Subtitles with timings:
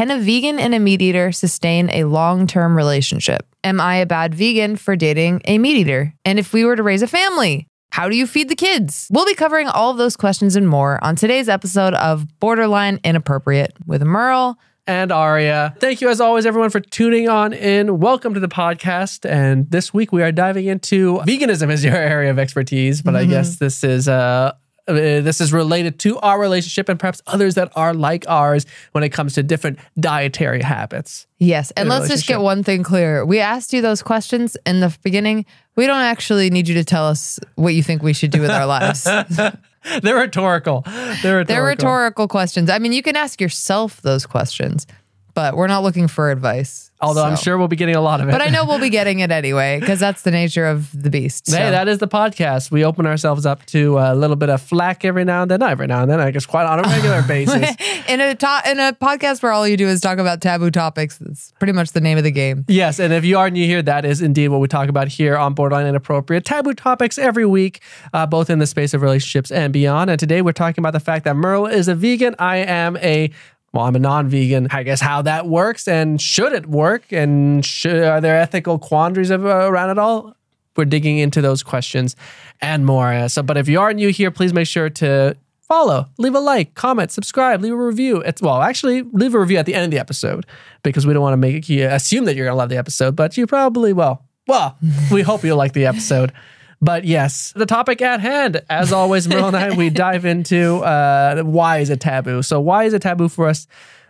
[0.00, 3.44] Can a vegan and a meat eater sustain a long term relationship?
[3.62, 6.14] Am I a bad vegan for dating a meat eater?
[6.24, 9.08] And if we were to raise a family, how do you feed the kids?
[9.10, 13.74] We'll be covering all of those questions and more on today's episode of Borderline Inappropriate
[13.84, 14.58] with Merle.
[14.86, 15.74] and Aria.
[15.80, 17.98] Thank you, as always, everyone, for tuning on in.
[17.98, 19.28] Welcome to the podcast.
[19.28, 23.26] And this week we are diving into veganism as your area of expertise, but I
[23.26, 24.52] guess this is uh,
[24.90, 29.04] uh, this is related to our relationship and perhaps others that are like ours when
[29.04, 31.26] it comes to different dietary habits.
[31.38, 31.70] Yes.
[31.72, 33.24] And let's just get one thing clear.
[33.24, 35.46] We asked you those questions in the beginning.
[35.76, 38.50] We don't actually need you to tell us what you think we should do with
[38.50, 39.04] our lives.
[40.02, 40.82] They're rhetorical.
[40.84, 41.44] They're rhetorical.
[41.44, 42.68] They're rhetorical questions.
[42.68, 44.86] I mean, you can ask yourself those questions,
[45.34, 46.89] but we're not looking for advice.
[47.02, 48.32] Although I'm sure we'll be getting a lot of it.
[48.32, 51.50] But I know we'll be getting it anyway because that's the nature of the beast.
[51.50, 52.70] Hey, that is the podcast.
[52.70, 55.60] We open ourselves up to a little bit of flack every now and then.
[55.60, 57.74] Not every now and then, I guess quite on a regular basis.
[58.08, 61.18] in a to- in a podcast where all you do is talk about taboo topics.
[61.18, 62.64] That's pretty much the name of the game.
[62.68, 65.36] Yes, and if you are new here, that is indeed what we talk about here
[65.36, 66.44] on Borderline Inappropriate.
[66.44, 67.80] Taboo topics every week,
[68.12, 70.10] uh, both in the space of relationships and beyond.
[70.10, 72.34] And today we're talking about the fact that Merle is a vegan.
[72.38, 73.30] I am a
[73.72, 74.68] well, I'm a non-vegan.
[74.70, 79.30] I guess how that works and should it work and should, are there ethical quandaries
[79.30, 80.36] of, uh, around it all?
[80.76, 82.16] We're digging into those questions
[82.60, 83.12] and more.
[83.12, 86.40] Uh, So, but if you are new here, please make sure to follow, leave a
[86.40, 88.20] like, comment, subscribe, leave a review.
[88.22, 90.46] It's well, actually, leave a review at the end of the episode
[90.82, 93.36] because we don't want to make you assume that you're gonna love the episode, but
[93.36, 94.22] you probably will.
[94.48, 94.76] Well,
[95.12, 96.32] we hope you like the episode.
[96.80, 101.42] But yes, the topic at hand, as always, Merle and I, we dive into uh,
[101.42, 102.42] why is it taboo.
[102.42, 103.66] So, why is it taboo for us?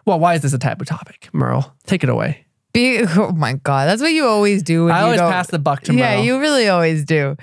[0.07, 1.75] Well, why is this a taboo topic, Merle?
[1.87, 2.47] Take it away.
[2.73, 4.85] Be- oh my god, that's what you always do.
[4.87, 6.01] When I always pass the buck to Merle.
[6.01, 7.37] Yeah, you really always do.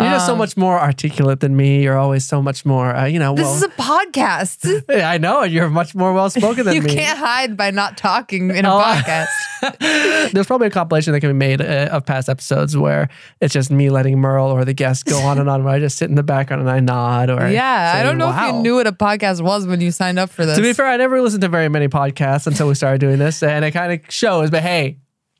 [0.00, 1.82] You're just so Um, much more articulate than me.
[1.82, 3.34] You're always so much more, uh, you know.
[3.34, 4.82] This well, is a podcast.
[5.04, 6.90] I know, and you're much more well spoken than you me.
[6.90, 10.32] You can't hide by not talking in a Oh, podcast.
[10.32, 13.08] There's probably a compilation that can be made uh, of past episodes where
[13.40, 15.96] it's just me letting Merle or the guest go on and on, where I just
[15.98, 17.30] sit in the background and I nod.
[17.30, 20.18] Or yeah, I don't know if you knew what a podcast was when you signed
[20.18, 20.56] up for this.
[20.56, 23.42] To be fair, I never listened to very many podcasts until we started doing this,
[23.44, 24.50] and it kind of shows.
[24.50, 24.71] But hey,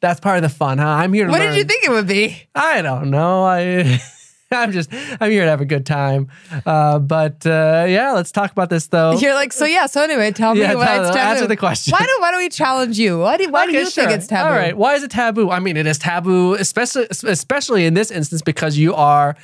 [0.00, 0.86] that's part of the fun, huh?
[0.88, 1.50] I'm here to what learn.
[1.52, 2.36] did you think it would be?
[2.54, 3.44] I don't know.
[3.44, 4.00] I.
[4.54, 6.28] I'm just, I'm here to have a good time.
[6.66, 9.12] Uh, but uh, yeah, let's talk about this though.
[9.18, 9.86] You're like, so yeah.
[9.86, 11.30] So anyway, tell me Yeah, why tell- it's taboo.
[11.30, 11.92] answer the question.
[11.92, 13.18] Why do Why do we challenge you?
[13.20, 14.50] Why do Why do Okay, you think it's taboo?
[14.50, 14.76] All right.
[14.76, 15.50] Why is it taboo?
[15.50, 19.36] I mean, it is taboo, especially especially in this instance because you are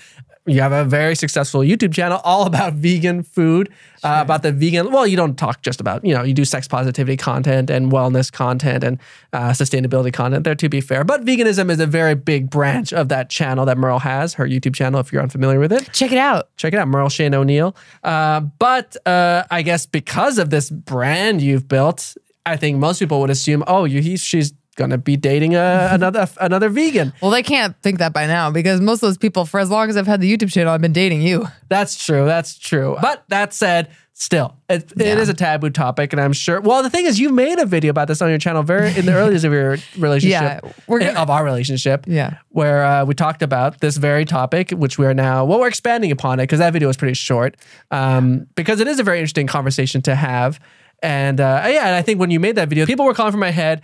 [0.48, 3.68] you have a very successful YouTube channel all about vegan food,
[4.02, 4.90] uh, about the vegan.
[4.90, 8.32] Well, you don't talk just about you know you do sex positivity content and wellness
[8.32, 8.98] content and
[9.32, 10.54] uh, sustainability content there.
[10.54, 13.98] To be fair, but veganism is a very big branch of that channel that Merle
[14.00, 15.00] has, her YouTube channel.
[15.00, 16.48] If you're unfamiliar with it, Check it out.
[16.56, 17.76] check it out, Merle Shane O'Neal.
[18.02, 22.16] Uh, but uh, I guess because of this brand you've built,
[22.46, 26.26] I think most people would assume, oh, you, he's, she's gonna be dating a, another
[26.40, 27.12] another vegan.
[27.20, 29.90] Well, they can't think that by now because most of those people, for as long
[29.90, 31.46] as I've had the YouTube channel, I've been dating you.
[31.68, 32.24] That's true.
[32.24, 32.96] That's true.
[33.02, 35.18] But that said, still, it, it Yeah.
[35.18, 36.60] is a taboo topic, and I'm sure.
[36.60, 39.04] Well, the thing is, you made a video about this on your channel very in
[39.04, 42.04] the early earliest of your relationship, Yeah, we're gonna- of our relationship.
[42.06, 42.38] Yeah.
[42.50, 46.10] where uh, we talked about this very topic, which we are now, well, we're expanding
[46.12, 47.56] upon it because that video was pretty short,
[47.90, 50.58] um, because it is a very interesting conversation to have.
[51.00, 53.38] And uh, yeah, and I think when you made that video, people were calling from
[53.40, 53.82] my head.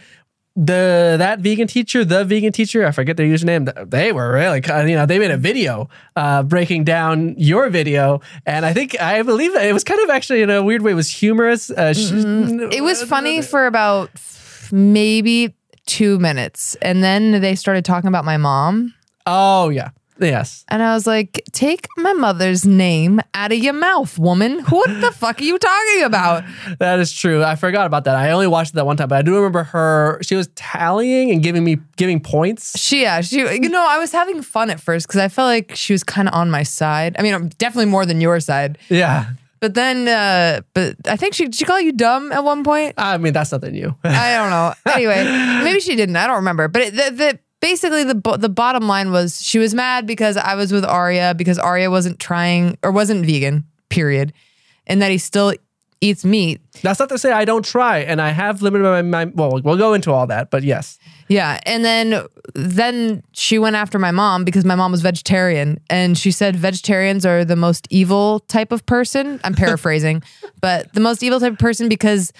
[0.56, 3.90] The that vegan teacher, the vegan teacher, I forget their username.
[3.90, 8.64] They were really, you know, they made a video uh, breaking down your video, and
[8.64, 10.94] I think I believe that it was kind of actually in a weird way, it
[10.94, 11.70] was humorous.
[11.72, 12.12] Uh, sh-
[12.72, 14.10] It was funny for about
[14.70, 15.54] maybe
[15.86, 16.76] two minutes.
[16.80, 18.94] And then they started talking about my mom.
[19.26, 20.64] Oh yeah, yes.
[20.68, 24.60] And I was like, take my mother's name out of your mouth, woman.
[24.60, 26.44] What the fuck are you talking about?
[26.78, 27.42] That is true.
[27.42, 28.16] I forgot about that.
[28.16, 30.18] I only watched it that one time, but I do remember her.
[30.22, 32.78] She was tallying and giving me giving points.
[32.78, 35.74] She, yeah, she, you know, I was having fun at first because I felt like
[35.74, 37.16] she was kind of on my side.
[37.18, 38.78] I mean, definitely more than your side.
[38.88, 42.94] Yeah, But then, uh, but I think she, she called you dumb at one point.
[42.98, 43.94] I mean that's nothing new.
[44.04, 44.74] I don't know.
[44.94, 45.24] Anyway,
[45.64, 46.14] maybe she didn't.
[46.16, 46.68] I don't remember.
[46.68, 50.36] But it, the, the basically the bo- the bottom line was she was mad because
[50.36, 53.64] I was with Aria because Aria wasn't trying or wasn't vegan.
[53.88, 54.34] Period,
[54.86, 55.54] and that he still
[56.00, 56.60] eats meat.
[56.82, 59.60] That's not to say I don't try, and I have limited my, my well.
[59.64, 64.10] We'll go into all that, but yes, Yeah, and then then she went after my
[64.10, 68.72] mom because my mom was vegetarian, and she said vegetarians are the most evil type
[68.72, 69.40] of person.
[69.42, 70.22] I'm paraphrasing,
[70.60, 72.30] but the most evil type of person because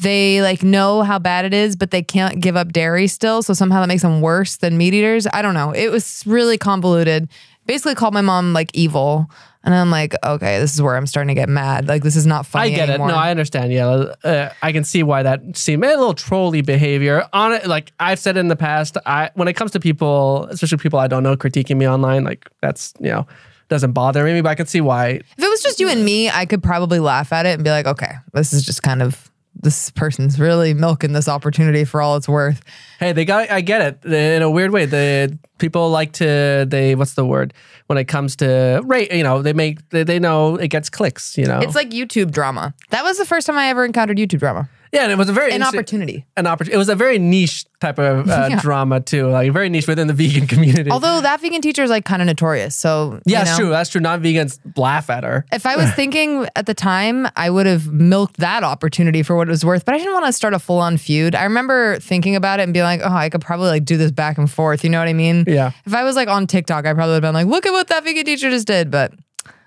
[0.00, 3.42] they like know how bad it is, but they can't give up dairy still.
[3.42, 5.26] So somehow that makes them worse than meat eaters.
[5.32, 5.72] I don't know.
[5.72, 7.28] It was really convoluted.
[7.66, 9.30] basically called my mom like evil.
[9.62, 11.86] And I'm like, okay, this is where I'm starting to get mad.
[11.86, 12.72] Like, this is not funny.
[12.72, 13.10] I get anymore.
[13.10, 13.12] it.
[13.12, 13.70] No, I understand.
[13.72, 13.88] Yeah,
[14.24, 17.28] uh, I can see why that seemed a little trolly behavior.
[17.34, 20.78] On it, like I've said in the past, I when it comes to people, especially
[20.78, 23.26] people I don't know, critiquing me online, like that's you know
[23.68, 24.40] doesn't bother me.
[24.40, 25.08] But I can see why.
[25.08, 27.68] If it was just you and me, I could probably laugh at it and be
[27.68, 32.16] like, okay, this is just kind of this person's really milking this opportunity for all
[32.16, 32.62] it's worth.
[32.98, 33.50] Hey, they got.
[33.50, 34.86] I get it in a weird way.
[34.86, 36.66] The people like to.
[36.68, 37.52] They what's the word
[37.86, 39.12] when it comes to rate?
[39.12, 39.86] You know, they make.
[39.90, 41.36] They, they know it gets clicks.
[41.36, 42.74] You know, It's like YouTube drama.
[42.90, 44.68] That was the first time I ever encountered YouTube drama.
[44.92, 46.26] Yeah, and it was a very An opportunity.
[46.36, 46.74] An opportunity.
[46.74, 48.60] It was a very niche type of uh, Yeah.
[48.60, 50.90] drama too, like very niche within the vegan community.
[50.90, 52.74] Although that vegan teacher is like kind of notorious.
[52.74, 53.70] So, yeah, you that's know, true.
[53.70, 54.00] That's true.
[54.00, 55.44] Non-vegans laugh at her.
[55.52, 59.48] If I was thinking at the time, I would have milked that opportunity for what
[59.48, 61.34] it was worth, but I didn't want to start a full on feud.
[61.34, 64.10] I remember thinking about it and being like, oh, I could probably like do this
[64.10, 64.84] back and forth.
[64.84, 65.44] You know what I mean?
[65.46, 65.72] Yeah.
[65.86, 67.88] If I was like on TikTok, I probably would have been like, look at what
[67.88, 68.90] that vegan teacher just did.
[68.90, 69.12] But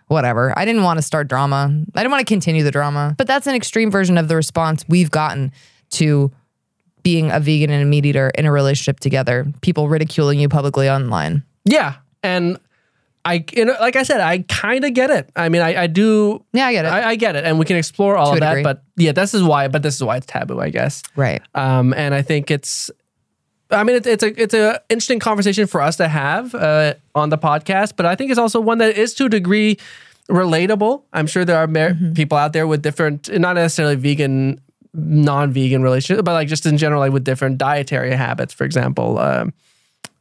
[0.07, 0.53] whatever.
[0.57, 1.73] I didn't want to start drama.
[1.95, 3.15] I didn't want to continue the drama.
[3.17, 5.51] But that's an extreme version of the response we've gotten
[5.91, 6.31] to
[7.03, 9.45] being a vegan and a meat eater in a relationship together.
[9.61, 11.43] People ridiculing you publicly online.
[11.65, 12.57] Yeah, and
[13.25, 15.29] I, you know, like I said, I kind of get it.
[15.35, 16.43] I mean, I, I do.
[16.53, 16.89] Yeah, I get it.
[16.89, 18.49] I, I get it, and we can explore all To of that.
[18.49, 18.63] degree.
[18.63, 19.67] But yeah, this is why.
[19.69, 21.03] But this is why it's taboo, I guess.
[21.15, 21.41] right.
[21.55, 22.91] Um, and I think it's.
[23.73, 27.29] I mean, it's it's a it's a interesting conversation for us to have uh, on
[27.29, 29.77] the podcast, but I think it's also one that is to a degree
[30.29, 31.03] relatable.
[31.13, 32.13] I'm sure there are mer- Mm-hmm.
[32.13, 34.59] people out there with different, not necessarily vegan,
[34.93, 39.19] non-vegan relationships, but like just in general, like with different dietary habits, for example.
[39.19, 39.53] Um,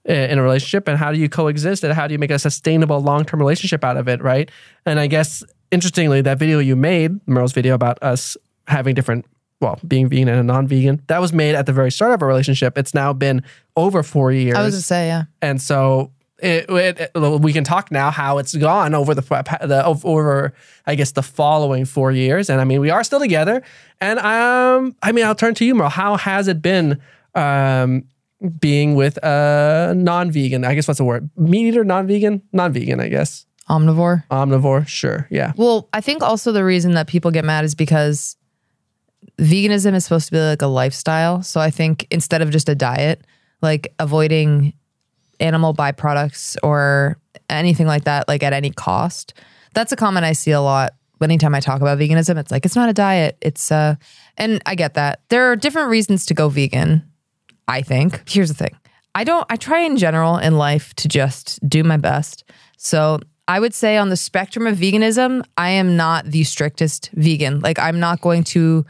[0.04, 2.98] in a relationship and how do you coexist and how do you make a sustainable
[3.00, 4.50] long-term relationship out of it right
[4.84, 9.24] and i guess interestingly that video you made merle's video about us having different
[9.62, 12.28] well being vegan and a non-vegan that was made at the very start of our
[12.28, 13.42] relationship it's now been
[13.76, 15.24] over four years I was to say, yeah.
[15.40, 19.84] and so it, it, it- we can talk now how it's gone over the, the
[19.86, 20.52] over
[20.86, 23.62] I guess the following four years, and I mean we are still together.
[24.00, 25.88] And um, I mean I'll turn to you, Merle.
[25.90, 27.00] How has it been
[27.36, 28.04] um,
[28.58, 30.64] being with a non-vegan?
[30.64, 31.30] I guess what's the word?
[31.36, 32.98] Meat eater, non-vegan, non-vegan.
[32.98, 34.24] I guess Omnivore.
[34.28, 34.86] omnivore.
[34.88, 38.36] Sure, yeah, Well, I think also the reason that people get mad is because
[39.42, 41.42] veganism is supposed to be like a lifestyle.
[41.42, 43.22] So I think instead of just a diet,
[43.60, 44.72] like avoiding
[45.40, 47.18] animal byproducts or
[47.50, 49.34] anything like that, like at any cost,
[49.74, 50.94] that's a comment I see a lot.
[51.20, 53.38] Anytime I talk about veganism, it's like it's not a diet.
[53.40, 53.94] It's uh,
[54.36, 57.08] and I get that there are different reasons to go vegan.
[57.68, 58.28] I think.
[58.28, 58.76] Here's the thing.
[59.14, 62.42] I don't I try in general in life to just do my best.
[62.76, 67.60] So I would say on the spectrum of veganism, I am not the strictest vegan.
[67.60, 68.84] Like I'm not going to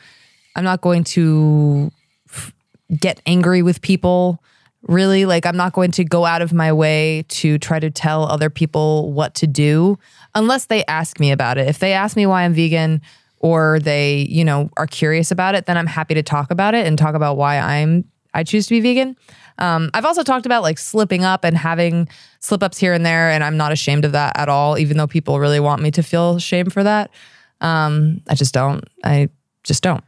[0.55, 1.91] I'm not going to
[2.29, 2.53] f-
[2.99, 4.43] get angry with people.
[4.89, 8.25] Really, like I'm not going to go out of my way to try to tell
[8.25, 9.97] other people what to do
[10.35, 11.69] unless they ask me about it.
[11.69, 13.01] If they ask me why I'm vegan
[13.39, 16.85] or they, you know, are curious about it, then I'm happy to talk about it
[16.85, 18.05] and talk about why I'm
[18.35, 19.17] I choose to be vegan.
[19.59, 22.09] Um, I've also talked about like slipping up and having
[22.41, 25.07] slip ups here and there, and I'm not ashamed of that at all, even though
[25.07, 27.11] people really want me to feel shame for that.
[27.61, 28.85] Um, I just don't.
[29.05, 29.29] I
[29.63, 30.03] just don't.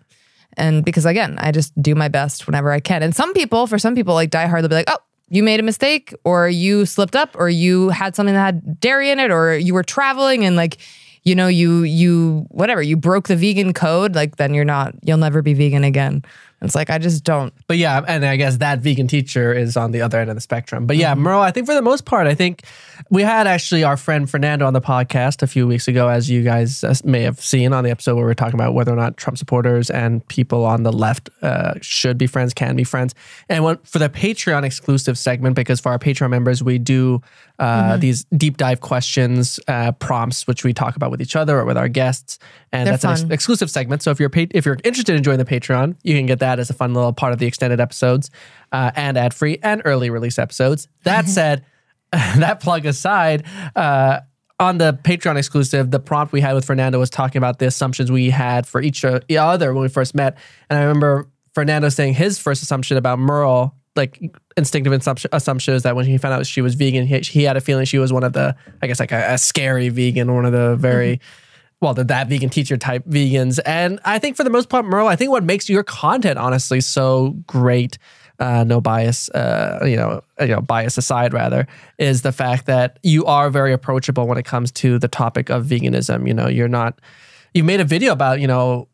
[0.57, 3.03] And because again, I just do my best whenever I can.
[3.03, 4.99] And some people, for some people, like die hard, they'll be like, oh,
[5.29, 9.11] you made a mistake, or you slipped up, or you had something that had dairy
[9.11, 10.79] in it, or you were traveling and like,
[11.23, 15.17] you know, you you whatever, you broke the vegan code, like then you're not, you'll
[15.17, 16.23] never be vegan again.
[16.65, 17.53] It's like I just don't.
[17.67, 20.41] But yeah, and I guess that vegan teacher is on the other end of the
[20.41, 20.87] spectrum.
[20.87, 22.65] But yeah, Merle, I think for the most part, I think
[23.11, 26.43] we had actually our friend Fernando on the podcast a few weeks ago, as you
[26.43, 29.17] guys may have seen on the episode where we are talking about whether or not
[29.17, 33.15] Trump supporters and people on the left uh, should be friends, can be friends.
[33.49, 37.21] And what, for the Patreon exclusive segment, because for our Patreon members, we do
[37.59, 41.65] uh, these deep dive questions, uh, prompts, which we talk about with each other or
[41.65, 42.39] with our guests.
[42.73, 44.03] And They're that's an ex- exclusive segment.
[44.03, 46.54] So if you're pa- if you're interested in joining the Patreon, you can get that
[46.59, 48.31] as a fun little part of the extended episodes
[48.73, 50.89] uh, and ad free and early release episodes.
[51.05, 51.65] That said,
[52.13, 53.45] that plug aside.
[53.75, 54.21] Uh,
[54.61, 58.11] on the Patreon exclusive, the prompt we had with Fernando was talking about the assumptions
[58.11, 60.39] we had for each uh, other when we first met.
[60.71, 64.21] And I remember Fernando saying his first assumption about Merle, like
[64.57, 67.57] instinctive assumption, assumption is that when he found out she was vegan, he, he had
[67.57, 70.45] a feeling she was one of the, I guess, like a, a scary vegan, one
[70.45, 71.21] of the very
[71.85, 73.61] well, the that vegan teacher type vegans.
[73.67, 76.81] And I think for the most part, Merle, I think what makes your content honestly
[76.81, 77.99] so great,
[78.39, 81.67] uh, no bias, uh, you know, you know, bias aside rather,
[81.99, 85.67] is the fact that you are very approachable when it comes to the topic of
[85.67, 86.27] veganism.
[86.27, 86.99] You know, you're not.
[87.53, 88.89] You made a video about you know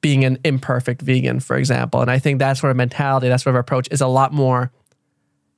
[0.00, 3.54] being an imperfect vegan, for example, and I think that sort of mentality, that sort
[3.54, 4.72] of approach, is a lot more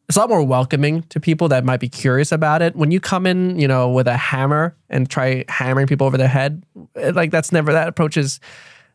[0.08, 2.74] it's a lot more welcoming to people that might be curious about it.
[2.74, 6.28] When you come in, you know, with a hammer and try hammering people over their
[6.28, 8.40] head, like that's never that approach is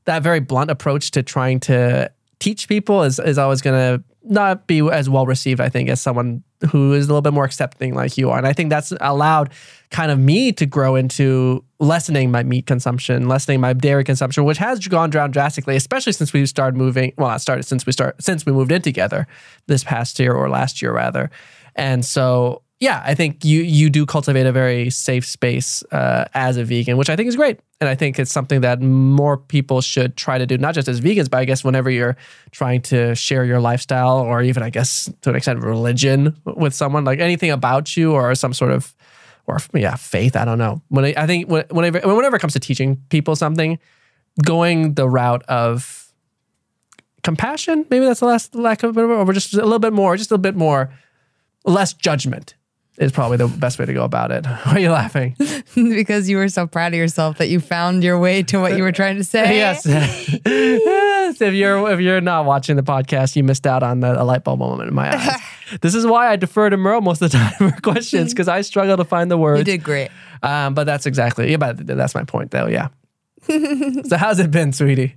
[0.06, 2.12] that very blunt approach to trying to
[2.44, 6.02] teach people is is always going to not be as well received, I think, as
[6.02, 8.38] someone who is a little bit more accepting like you are.
[8.38, 9.52] And I think that's allowed
[9.92, 14.58] kind of me to grow into lessening my meat consumption, lessening my dairy consumption, which
[14.58, 17.14] has gone down drastically, especially since we started moving.
[17.18, 19.28] Well, not started since we start since we moved in together
[19.68, 21.30] this past year or last year rather.
[21.76, 26.58] And so yeah, I think you you do cultivate a very safe space uh, as
[26.58, 29.80] a vegan, which I think is great, and I think it's something that more people
[29.80, 32.18] should try to do, not just as vegans, but I guess whenever you're
[32.52, 37.06] trying to share your lifestyle, or even I guess to an extent religion with someone,
[37.06, 38.94] like anything about you or some sort of
[39.48, 40.36] or yeah faith.
[40.36, 40.82] I don't know.
[40.90, 43.80] When I, I think whenever whenever it comes to teaching people something,
[44.44, 46.12] going the route of
[47.24, 50.34] compassion, maybe that's the last lack of or just a little bit more, just a
[50.34, 50.94] little bit more
[51.64, 52.56] less judgment
[52.98, 54.46] is probably the best way to go about it.
[54.64, 55.36] Why are you laughing?
[55.76, 58.84] because you were so proud of yourself that you found your way to what you
[58.84, 59.56] were trying to say.
[59.56, 59.86] yes.
[60.46, 61.42] yes.
[61.42, 64.44] If you're if you're not watching the podcast, you missed out on the, a light
[64.44, 65.40] bulb moment in my eyes.
[65.82, 68.62] this is why I defer to Merle most of the time for questions because I
[68.62, 69.60] struggle to find the words.
[69.60, 70.10] You did great.
[70.44, 71.58] Um, but that's exactly yeah.
[71.58, 72.68] But that's my point, though.
[72.68, 72.90] Yeah.
[73.48, 75.16] so how's it been, sweetie?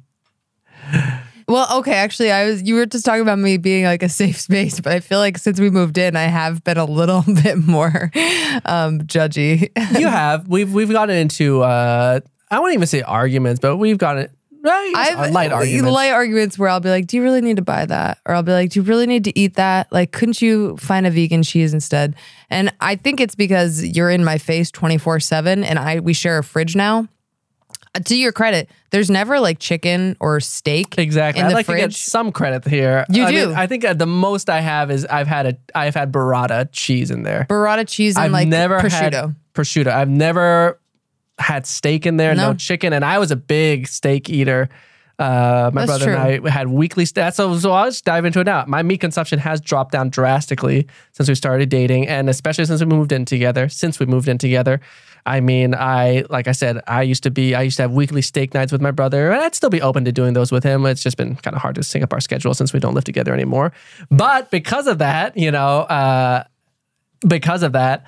[1.49, 4.41] Well, okay, actually, I was you were just talking about me being like a safe
[4.41, 7.59] space, but I feel like since we moved in, I have been a little bit
[7.59, 8.11] more
[8.65, 9.71] um judgy.
[9.99, 14.29] You have we've we've gotten into uh, I won't even say arguments, but we've gotten
[14.63, 15.91] right, I've light arguments.
[15.93, 18.43] light arguments where I'll be like, "Do you really need to buy that?" Or I'll
[18.43, 19.91] be like, "Do you really need to eat that?
[19.93, 22.17] Like, couldn't you find a vegan cheese instead?"
[22.51, 26.13] And I think it's because you're in my face twenty four seven, and I we
[26.13, 27.07] share a fridge now.
[28.05, 31.41] To your credit, there's never like chicken or steak Exactly.
[31.41, 31.97] in I'd the like to get fridge.
[31.97, 33.05] some credit here.
[33.11, 33.47] You I do.
[33.49, 36.69] Mean, I think uh, the most I have is I've had a I've had burrata
[36.73, 37.47] cheese in there.
[37.49, 39.13] Burrata cheese and I've like never prosciutto.
[39.13, 39.89] had prosciutto.
[39.89, 40.81] I've never
[41.39, 42.55] had steak in there, no, No.
[42.55, 44.69] chicken, and I was a big steak eater.
[45.19, 47.35] Uh, my That's brother and I had weekly stats.
[47.37, 48.65] So, so I'll just dive into it now.
[48.67, 52.87] My meat consumption has dropped down drastically since we started dating, and especially since we
[52.87, 53.71] moved in together.
[53.71, 54.79] Since we moved in together,
[55.27, 58.23] I mean, I like I said, I used to be, I used to have weekly
[58.23, 60.87] steak nights with my brother, and I'd still be open to doing those with him.
[60.87, 63.05] It's just been kind of hard to sync up our schedule since we don't live
[63.05, 63.73] together anymore.
[64.09, 66.45] But because of that, you know, uh,
[67.27, 68.07] because of that,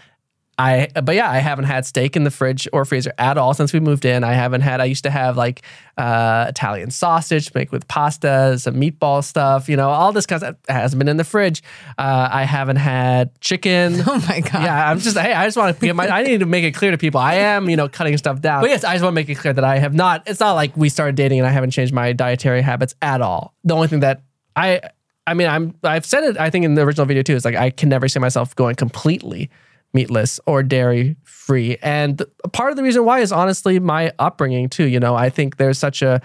[0.58, 3.72] I but yeah, I haven't had steak in the fridge or freezer at all since
[3.72, 4.24] we moved in.
[4.24, 4.80] I haven't had.
[4.80, 5.62] I used to have like
[5.96, 9.68] uh, Italian sausage, make with pasta, some meatball stuff.
[9.68, 11.62] You know, all this kind of stuff hasn't been in the fridge.
[11.96, 14.02] Uh, I haven't had chicken.
[14.10, 14.62] Oh my god!
[14.64, 16.72] Yeah, I'm just hey, I just want to get my I need to make it
[16.72, 17.20] clear to people.
[17.20, 18.62] I am, you know, cutting stuff down.
[18.62, 20.54] But yes, I just want to make it clear that I have not it's not
[20.54, 23.54] like we started dating and I haven't changed my dietary habits at all.
[23.64, 24.22] The only thing that
[24.56, 24.80] I
[25.26, 27.54] I mean, I'm I've said it I think in the original video too, is like
[27.54, 29.50] I can never see myself going completely
[29.92, 31.78] meatless or dairy free.
[31.82, 35.14] And part of the reason why is honestly my upbringing too, you know.
[35.14, 36.20] I think there's such a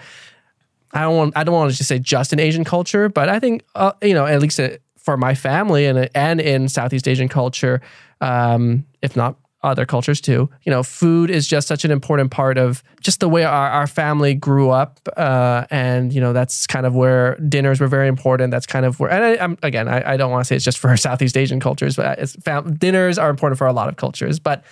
[0.92, 3.40] I don't want I don't want to just say just in Asian culture, but I
[3.40, 7.28] think uh, you know at least uh, for my family and and in Southeast Asian
[7.28, 7.80] culture,
[8.20, 12.58] um, if not other cultures too, you know, food is just such an important part
[12.58, 16.86] of just the way our, our family grew up, uh, and you know that's kind
[16.86, 18.50] of where dinners were very important.
[18.50, 20.64] That's kind of where, and I, I'm again, I, I don't want to say it's
[20.64, 23.96] just for Southeast Asian cultures, but it's fam- dinners are important for a lot of
[23.96, 24.64] cultures, but.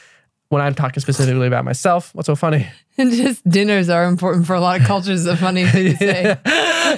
[0.48, 2.68] When I'm talking specifically about myself, what's so funny?
[2.98, 5.24] And just dinners are important for a lot of cultures.
[5.24, 6.24] It's a funny thing to say.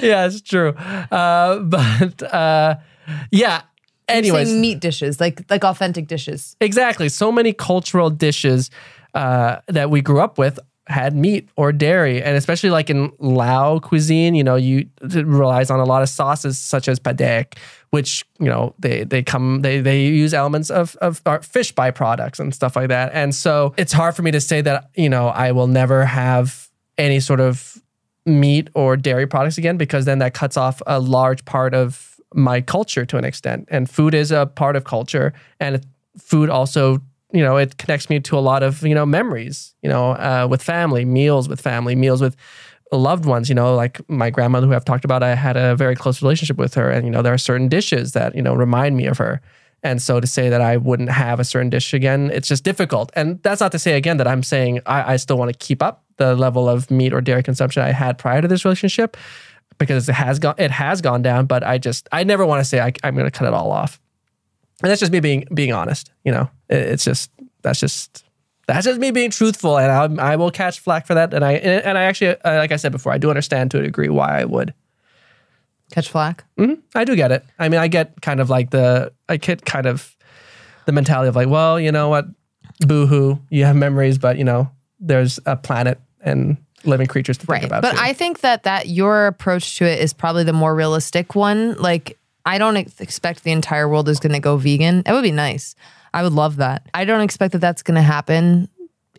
[0.03, 0.71] yeah, it's true.
[0.71, 2.79] Uh, but uh,
[3.31, 3.63] yeah.
[4.09, 6.57] Anyways, Saying meat dishes, like like authentic dishes.
[6.61, 7.09] exactly.
[7.09, 8.71] So many cultural dishes
[9.15, 13.79] uh, that we grew up with had meat or dairy, and especially like in Lao
[13.79, 17.57] cuisine, you know, you relies on a lot of sauces such as padek,
[17.91, 22.55] which you know they they come they they use elements of of fish byproducts and
[22.55, 25.53] stuff like that, and so it's hard for me to say that you know I
[25.53, 26.69] will never have
[26.99, 27.81] any sort of
[28.27, 32.61] meat or dairy products again because then that cuts off a large part of my
[32.61, 33.69] culture to an extent.
[33.71, 35.33] And food is a part of culture.
[35.61, 35.85] And
[36.19, 37.01] food also
[37.33, 40.47] you know it connects me to a lot of you know memories you know uh,
[40.49, 42.37] with family meals with family meals with
[42.93, 43.49] loved ones.
[43.49, 46.59] You know like my grandmother who i've talked about i had a very close relationship
[46.59, 46.91] with her.
[46.91, 49.41] And you know there are certain dishes that you know remind me of her.
[49.83, 53.13] And so to say that I wouldn't have a certain dish again, it's just difficult.
[53.15, 55.83] And that's not to say again that I'm saying I, I still want to keep
[55.83, 59.17] up the level of meat or dairy consumption I had prior to this relationship
[59.79, 61.47] because it has gone it has gone down.
[61.47, 63.71] But I just I never want to say I, I'm going to cut it all
[63.71, 64.01] off.
[64.83, 66.11] And that's just me being being honest.
[66.25, 67.31] You know, It- it's just
[67.63, 68.25] that's just
[68.67, 71.35] that's just me being truthful, and I, I will catch flack for that.
[71.35, 73.83] And I and I actually, uh, like I said before, I do understand to a
[73.83, 74.73] degree why I would.
[75.93, 76.45] Catch flack.
[76.59, 76.79] Mhm.
[76.95, 77.45] I do get it.
[77.59, 80.17] I mean, I get kind of like the, I get kind of
[80.87, 82.27] the mentality of like, well, you know what,
[82.87, 87.47] boo hoo, you have memories, but you know, there's a planet and living creatures to
[87.47, 87.65] think Right.
[87.65, 87.83] about.
[87.83, 87.99] But too.
[88.01, 91.75] I think that that your approach to it is probably the more realistic one.
[91.75, 95.03] Like I don't ex- expect the entire world is going to go vegan.
[95.07, 95.75] It would be nice.
[96.13, 96.87] I would love that.
[96.95, 98.69] I don't expect that that's going to happen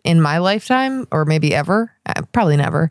[0.04, 1.92] in my lifetime or maybe ever.
[2.06, 2.90] Uh, Probably never.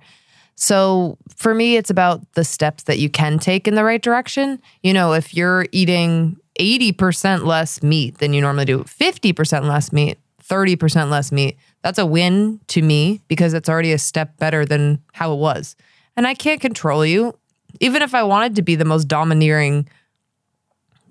[0.56, 4.62] So for me, it's about the steps that you can take in the right direction.
[4.84, 10.18] You know, if you're eating 80% less meat than you normally do, 50% less meat,
[10.44, 15.00] 30% less meat, that's a win to me because it's already a step better than
[15.14, 15.76] how it was.
[16.18, 17.38] And I can't control you.
[17.80, 19.88] Even if I wanted to be the most domineering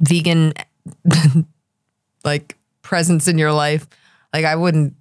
[0.00, 0.52] vegan
[2.24, 3.86] like presence in your life,
[4.32, 4.94] like I wouldn't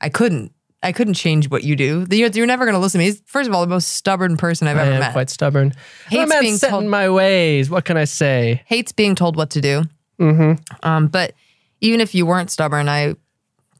[0.00, 0.52] I couldn't
[0.84, 2.06] I couldn't change what you do.
[2.08, 3.10] You're, you're never going to listen to me.
[3.10, 5.12] He's, first of all, the most stubborn person I've I ever met.
[5.12, 5.72] quite stubborn.
[6.08, 7.68] Hates I'm being set told- in my ways.
[7.68, 8.62] What can I say?
[8.66, 9.82] Hates being told what to do.
[10.20, 10.62] Mm-hmm.
[10.88, 11.34] Um, but
[11.80, 13.16] even if you weren't stubborn, I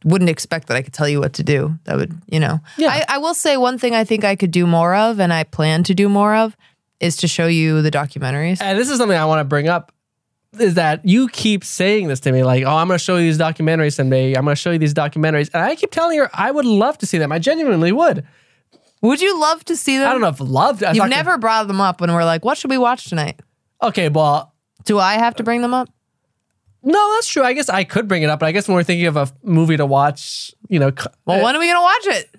[0.05, 1.79] wouldn't expect that I could tell you what to do.
[1.85, 2.61] That would, you know.
[2.77, 2.89] Yeah.
[2.91, 5.45] I, I will say one thing I think I could do more of, and I
[5.45, 6.57] plan to do more of,
[7.01, 8.61] is to show you the documentaries.
[8.61, 9.93] And this is something I want to bring up
[10.59, 13.23] is that you keep saying this to me like, oh, I'm going to show you
[13.23, 14.35] these documentaries someday.
[14.35, 15.51] I'm going to show you these documentaries.
[15.53, 17.33] And I keep telling her I would love to see them.
[17.33, 18.27] I genuinely would.
[19.03, 20.09] Would you love to see them?
[20.09, 20.83] I don't know if loved.
[20.83, 23.41] I You've never brought them up when we're like, what should we watch tonight?
[23.83, 25.89] Okay, well, Do I have to bring them up?
[26.83, 27.43] No, that's true.
[27.43, 29.29] I guess I could bring it up, but I guess when we're thinking of a
[29.43, 30.93] movie to watch, you know,
[31.27, 32.31] Well, uh, when are we going to watch it?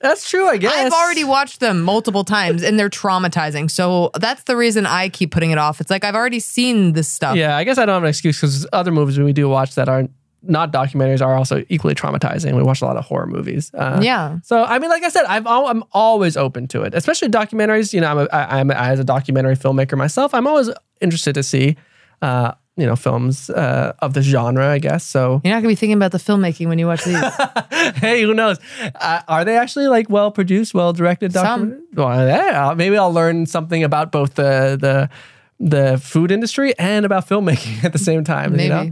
[0.00, 0.46] that's true.
[0.46, 3.68] I guess I've already watched them multiple times and they're traumatizing.
[3.70, 5.80] So that's the reason I keep putting it off.
[5.80, 7.36] It's like I've already seen this stuff.
[7.36, 9.88] Yeah, I guess I don't have an excuse because other movies we do watch that
[9.88, 12.54] aren't not documentaries are also equally traumatizing.
[12.54, 13.72] We watch a lot of horror movies.
[13.74, 14.38] Uh, Yeah.
[14.44, 17.92] So I mean, like I said, I've al- I'm always open to it, especially documentaries.
[17.92, 20.32] You know, I'm, a, I, I'm a, as a documentary filmmaker myself.
[20.34, 20.70] I'm always
[21.00, 21.76] interested to see,
[22.22, 24.66] uh, you know, films uh, of the genre.
[24.68, 25.40] I guess so.
[25.44, 27.20] You're not to be thinking about the filmmaking when you watch these.
[27.96, 28.58] hey, who knows?
[28.94, 31.32] Uh, are they actually like well produced, well directed?
[31.32, 31.84] Some.
[31.92, 35.10] Well, yeah, maybe I'll learn something about both the the
[35.60, 38.52] the food industry and about filmmaking at the same time.
[38.52, 38.64] Maybe.
[38.64, 38.90] You know?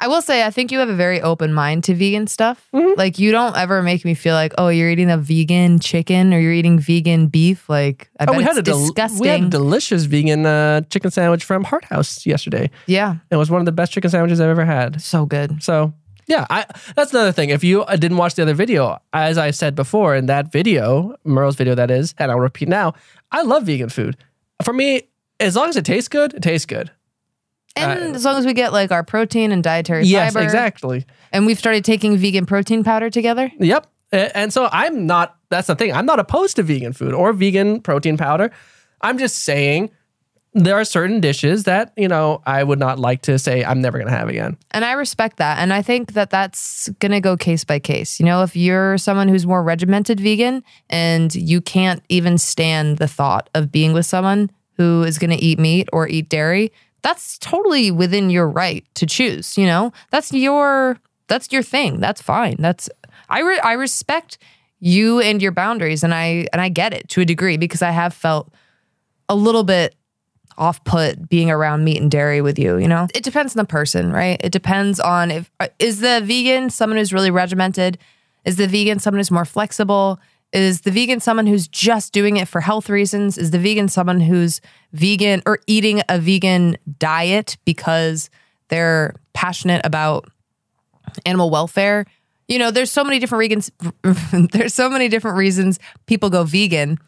[0.00, 2.66] I will say, I think you have a very open mind to vegan stuff.
[2.72, 2.98] Mm-hmm.
[2.98, 6.38] Like, you don't ever make me feel like, oh, you're eating a vegan chicken or
[6.40, 7.68] you're eating vegan beef.
[7.68, 9.20] Like, I Oh, we had a del- disgusting.
[9.20, 12.70] we had a delicious vegan uh, chicken sandwich from Heart House yesterday.
[12.86, 15.02] yeah, It was one of the best chicken sandwiches I've ever had.
[15.02, 15.62] so good.
[15.62, 15.92] So
[16.28, 16.64] yeah, I,
[16.96, 17.50] that's another thing.
[17.50, 21.14] If you uh, didn't watch the other video, as I said before in that video,
[21.24, 22.94] Merle's video that is, and I'll repeat now,
[23.30, 24.16] I love vegan food.
[24.64, 25.02] For me,
[25.40, 26.90] as long as it tastes good, it tastes good.
[27.78, 31.04] And as long as we get like our protein and dietary Uh, Yes, fiber, exactly.
[31.30, 33.52] and we've started taking vegan protein powder together.
[33.58, 33.86] Yep.
[34.12, 35.92] And so I'm not, that's the thing.
[35.92, 38.50] I'm not opposed to vegan food or vegan protein powder.
[39.02, 39.90] I'm just saying
[40.54, 43.98] there are certain dishes that, you know, I would not like to say I'm never
[43.98, 44.56] going to have again.
[44.70, 45.58] And I respect that.
[45.58, 48.18] And I think that that's going to go case by case.
[48.18, 53.08] You know, if you're someone who's more regimented vegan and you can't even stand the
[53.08, 57.38] thought of being with someone who is going to eat meat or eat dairy, that's
[57.38, 59.92] totally within your right to choose, you know?
[60.10, 62.00] That's your that's your thing.
[62.00, 62.56] That's fine.
[62.58, 62.88] That's
[63.28, 64.38] I re- I respect
[64.78, 67.90] you and your boundaries and I and I get it to a degree because I
[67.90, 68.52] have felt
[69.28, 69.94] a little bit
[70.58, 73.06] off put being around meat and dairy with you, you know?
[73.14, 74.40] It depends on the person, right?
[74.42, 77.98] It depends on if uh, is the vegan someone who's really regimented?
[78.44, 80.18] Is the vegan someone who's more flexible?
[80.56, 83.36] Is the vegan someone who's just doing it for health reasons?
[83.36, 84.62] Is the vegan someone who's
[84.94, 88.30] vegan or eating a vegan diet because
[88.68, 90.30] they're passionate about
[91.26, 92.06] animal welfare?
[92.48, 96.98] You know, there's so many different vegans there's so many different reasons people go vegan.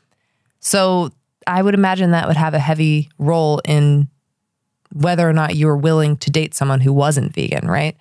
[0.60, 1.10] So
[1.46, 4.08] I would imagine that would have a heavy role in
[4.92, 7.96] whether or not you were willing to date someone who wasn't vegan, right?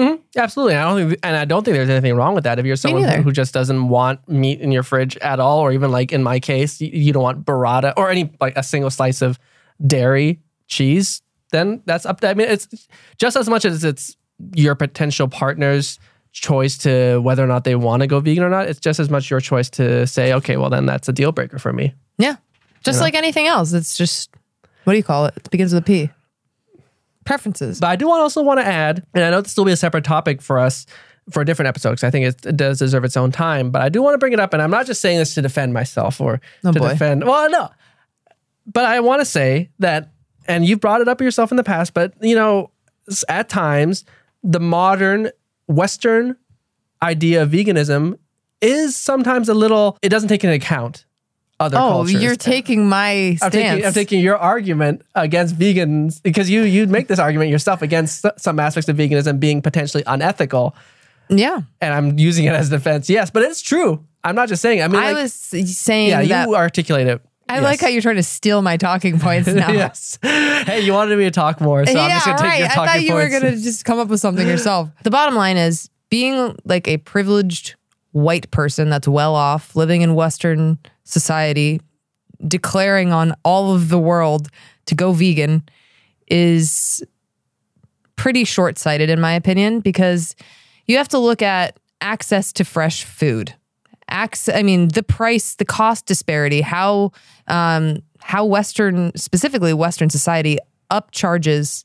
[0.00, 0.38] Mm-hmm.
[0.38, 0.76] Absolutely.
[0.76, 2.58] I don't think, and I don't think there's anything wrong with that.
[2.58, 5.72] If you're someone who, who just doesn't want meat in your fridge at all, or
[5.72, 8.88] even like in my case, you, you don't want burrata or any like a single
[8.88, 9.38] slice of
[9.86, 11.20] dairy cheese,
[11.52, 12.30] then that's up to.
[12.30, 14.16] I mean, it's just as much as it's
[14.54, 15.98] your potential partner's
[16.32, 18.68] choice to whether or not they want to go vegan or not.
[18.68, 21.58] It's just as much your choice to say, okay, well then that's a deal breaker
[21.58, 21.92] for me.
[22.16, 22.36] Yeah.
[22.82, 23.74] Just like anything else.
[23.74, 24.30] It's just
[24.84, 25.34] what do you call it?
[25.36, 26.10] It begins with a P.
[27.24, 27.80] Preferences.
[27.80, 29.76] But I do want, also want to add, and I know this will be a
[29.76, 30.86] separate topic for us
[31.30, 33.70] for a different episode because I think it, it does deserve its own time.
[33.70, 35.42] But I do want to bring it up, and I'm not just saying this to
[35.42, 36.88] defend myself or Oh, to boy.
[36.88, 37.24] defend.
[37.24, 37.68] Well, no,
[38.66, 40.10] but I want to say that,
[40.48, 42.70] and you've brought it up yourself in the past, but you know,
[43.28, 44.04] at times
[44.42, 45.30] the modern
[45.68, 46.36] Western
[47.02, 48.18] idea of veganism
[48.60, 49.98] is sometimes a little.
[50.02, 51.04] It doesn't take into account
[51.60, 52.22] other oh, cultures.
[52.22, 53.52] you're taking my I'm stance.
[53.52, 58.24] taking, I'm taking your argument against vegans because you you'd make this argument yourself against
[58.38, 60.74] some aspects of veganism being potentially unethical,
[61.28, 61.60] yeah.
[61.80, 63.08] and I'm using it as defense.
[63.10, 64.04] Yes, but it's true.
[64.24, 64.82] I'm not just saying.
[64.82, 66.48] I mean, I like, was saying yeah, that.
[66.48, 67.22] you articulate it.
[67.48, 69.70] I like how you're trying to steal my talking points now.
[69.72, 70.18] yes.
[70.22, 72.58] Hey, you wanted me to talk more, so I'm just gonna take right.
[72.60, 73.34] your I thought you points.
[73.34, 74.88] were gonna just come up with something yourself.
[75.02, 77.74] The bottom line is being like a privileged
[78.12, 81.80] white person that's well off, living in Western society,
[82.46, 84.48] declaring on all of the world
[84.86, 85.62] to go vegan
[86.28, 87.02] is
[88.16, 90.34] pretty short sighted, in my opinion, because
[90.86, 93.54] you have to look at access to fresh food.
[94.08, 97.12] Access, I mean, the price, the cost disparity, how
[97.46, 100.58] um, how Western, specifically Western society,
[100.90, 101.84] upcharges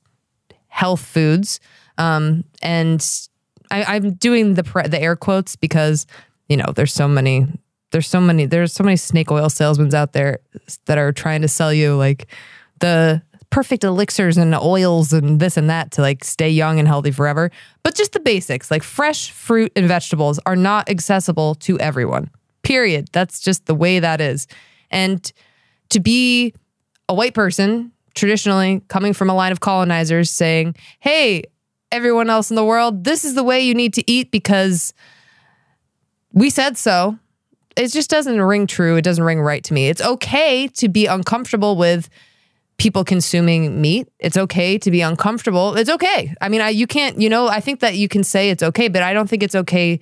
[0.67, 1.59] health foods.
[1.97, 3.01] Um, and
[3.71, 6.05] I, I'm doing the pre- the air quotes because
[6.47, 7.47] you know there's so many
[7.91, 10.39] there's so many there's so many snake oil salesmen out there
[10.85, 12.27] that are trying to sell you like
[12.79, 17.11] the perfect elixirs and oils and this and that to like stay young and healthy
[17.11, 17.51] forever.
[17.83, 22.29] But just the basics, like fresh fruit and vegetables are not accessible to everyone.
[22.63, 23.07] Period.
[23.13, 24.47] That's just the way that is.
[24.91, 25.31] And
[25.89, 26.53] to be
[27.07, 31.43] a white person, traditionally coming from a line of colonizers saying, hey,
[31.91, 34.93] everyone else in the world, this is the way you need to eat because
[36.33, 37.17] we said so.
[37.75, 38.95] It just doesn't ring true.
[38.95, 39.89] It doesn't ring right to me.
[39.89, 42.09] It's okay to be uncomfortable with
[42.77, 44.07] people consuming meat.
[44.19, 45.75] It's okay to be uncomfortable.
[45.75, 46.33] It's okay.
[46.41, 48.87] I mean, I, you can't, you know, I think that you can say it's okay,
[48.87, 49.99] but I don't think it's okay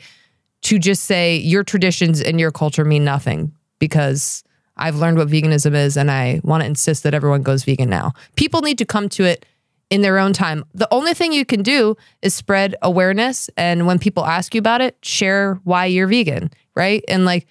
[0.64, 4.44] to just say your traditions and your culture mean nothing because
[4.78, 8.14] I've learned what veganism is and I want to insist that everyone goes vegan now.
[8.36, 9.46] People need to come to it
[9.94, 10.66] in their own time.
[10.74, 14.82] The only thing you can do is spread awareness and when people ask you about
[14.82, 17.04] it, share why you're vegan, right?
[17.08, 17.46] And like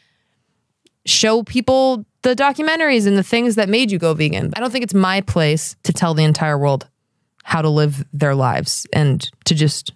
[1.06, 4.52] show people the documentaries and the things that made you go vegan.
[4.56, 6.88] I don't think it's my place to tell the entire world
[7.44, 9.92] how to live their lives and to just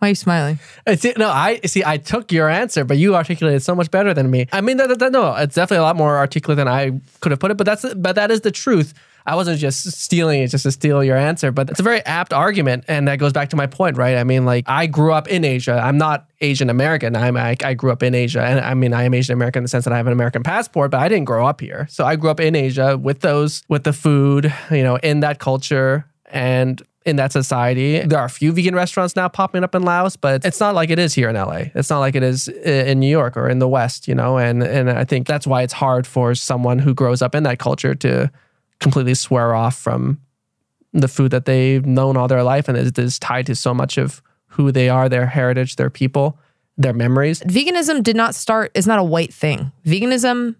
[0.00, 0.58] why are you smiling?
[0.96, 1.82] See, no, I see.
[1.84, 4.46] I took your answer, but you articulated so much better than me.
[4.52, 7.32] I mean, that, that, that- no, it's definitely a lot more articulate than I could
[7.32, 7.56] have put it.
[7.56, 8.92] But that's but that is the truth.
[9.28, 12.32] I wasn't just stealing it just to steal your answer, but it's a very apt
[12.32, 14.16] argument, and that goes back to my point, right?
[14.16, 15.78] I mean, like I grew up in Asia.
[15.78, 17.14] I'm not Asian American.
[17.14, 19.64] I'm I, I grew up in Asia, and I mean, I am Asian American in
[19.64, 21.86] the sense that I have an American passport, but I didn't grow up here.
[21.90, 25.38] So I grew up in Asia with those, with the food, you know, in that
[25.40, 28.00] culture, and in that society.
[28.00, 30.90] There are a few vegan restaurants now popping up in Laos, but it's not like
[30.90, 31.64] it is here in LA.
[31.74, 34.38] It's not like it is uh, in New York or in the West, you know.
[34.38, 37.58] And and I think that's why it's hard for someone who grows up in that
[37.58, 38.30] culture to
[38.80, 40.20] completely swear off from
[40.92, 43.98] the food that they've known all their life and is, is tied to so much
[43.98, 46.38] of who they are, their heritage, their people,
[46.76, 47.40] their memories.
[47.40, 49.72] Veganism did not start, it's not a white thing.
[49.84, 50.56] Veganism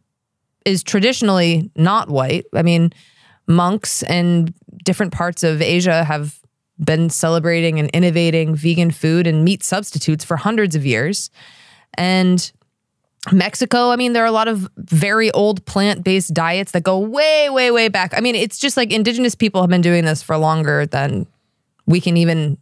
[0.65, 2.45] is traditionally not white.
[2.55, 2.93] I mean,
[3.47, 4.55] monks in
[4.85, 6.39] different parts of Asia have
[6.79, 11.31] been celebrating and innovating vegan food and meat substitutes for hundreds of years.
[11.95, 12.51] And
[13.33, 16.99] Mexico, I mean, there are a lot of very old plant based diets that go
[16.99, 18.15] way, way, way back.
[18.17, 21.27] I mean, it's just like indigenous people have been doing this for longer than
[21.87, 22.59] we can even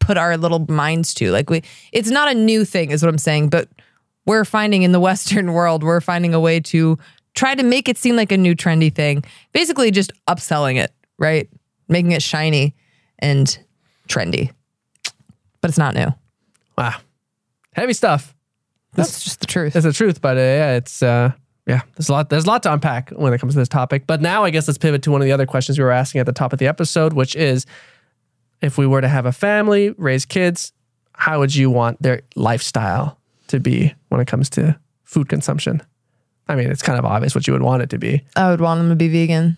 [0.00, 1.30] put our little minds to.
[1.30, 1.62] Like, we,
[1.92, 3.68] it's not a new thing, is what I'm saying, but
[4.26, 6.98] we're finding in the Western world, we're finding a way to
[7.34, 9.24] try to make it seem like a new trendy thing.
[9.52, 11.48] Basically, just upselling it, right?
[11.88, 12.74] Making it shiny
[13.20, 13.58] and
[14.08, 14.50] trendy.
[15.60, 16.08] But it's not new.
[16.76, 16.96] Wow.
[17.72, 18.34] Heavy stuff.
[18.94, 19.74] That's just truth.
[19.74, 21.32] It's the truth, but uh, yeah, it's uh,
[21.66, 21.82] yeah.
[21.96, 22.30] There's a lot.
[22.30, 24.06] There's a lot to unpack when it comes to this topic.
[24.06, 26.20] But now, I guess let's pivot to one of the other questions we were asking
[26.20, 27.66] at the top of the episode, which is,
[28.60, 30.72] if we were to have a family, raise kids,
[31.12, 35.82] how would you want their lifestyle to be when it comes to food consumption?
[36.48, 38.24] I mean, it's kind of obvious what you would want it to be.
[38.36, 39.56] I would want them to be vegan.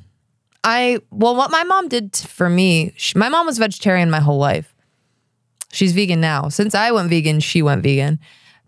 [0.64, 4.38] I well, what my mom did for me, she, my mom was vegetarian my whole
[4.38, 4.74] life.
[5.72, 6.48] She's vegan now.
[6.48, 8.18] Since I went vegan, she went vegan.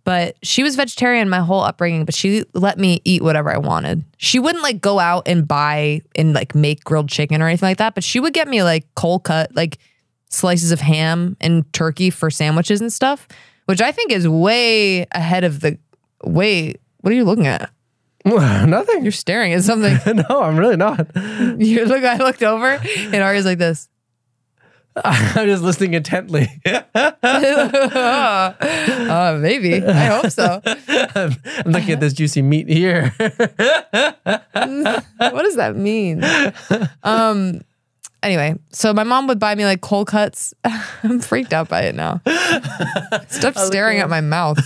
[0.05, 4.05] But she was vegetarian my whole upbringing, but she let me eat whatever I wanted.
[4.17, 7.79] She wouldn't like go out and buy and like make grilled chicken or anything like
[7.79, 9.79] that, but she would get me like cold cut, like
[10.29, 13.29] slices of ham and turkey for sandwiches and stuff,
[13.67, 15.79] which I think is way ahead of the
[16.25, 16.75] way.
[17.01, 17.71] What are you looking at?
[18.25, 19.03] Nothing.
[19.03, 19.99] You're staring at something.
[20.29, 21.11] no, I'm really not.
[21.59, 22.03] You look.
[22.05, 23.89] I looked over, and Ari's like this.
[25.05, 26.49] I'm just listening intently.
[29.13, 29.85] Uh, maybe.
[29.85, 30.61] I hope so.
[30.67, 33.13] I'm looking at this juicy meat here.
[33.19, 33.39] What
[35.43, 36.23] does that mean?
[37.03, 37.61] Um,
[38.23, 40.55] anyway, so my mom would buy me like cold cuts.
[41.03, 42.21] I'm freaked out by it now.
[43.29, 44.59] Stop staring at my mouth.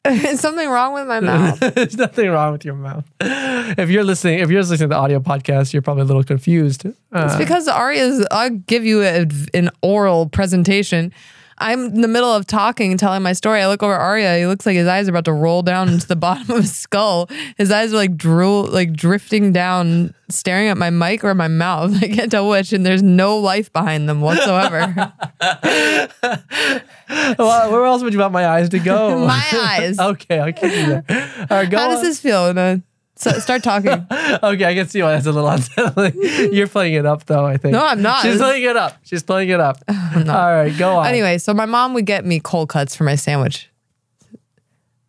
[0.06, 1.58] Is something wrong with my mouth?
[1.60, 3.04] There's nothing wrong with your mouth.
[3.20, 6.84] If you're listening, if you're listening to the audio podcast, you're probably a little confused.
[6.86, 11.12] It's Uh, because Aria's, I'll give you a, an oral presentation.
[11.62, 13.60] I'm in the middle of talking and telling my story.
[13.62, 14.38] I look over Aria.
[14.38, 16.76] He looks like his eyes are about to roll down into the bottom of his
[16.76, 17.28] skull.
[17.56, 21.94] His eyes are like drool, like drifting down, staring at my mic or my mouth.
[22.02, 24.92] I can't tell which, and there's no life behind them whatsoever.
[27.38, 29.26] well, where else would you want my eyes to go?
[29.26, 29.98] my eyes.
[29.98, 31.04] okay, I'll keep you there.
[31.50, 32.48] All right, go How does this feel?
[32.48, 32.76] And, uh,
[33.22, 34.06] so start talking.
[34.42, 36.14] Okay, I can see why that's a little unsettling.
[36.52, 37.44] You're playing it up, though.
[37.44, 37.72] I think.
[37.72, 38.22] No, I'm not.
[38.22, 38.98] She's playing it up.
[39.04, 39.78] She's playing it up.
[39.88, 41.06] All right, go on.
[41.06, 43.68] Anyway, so my mom would get me cold cuts for my sandwich.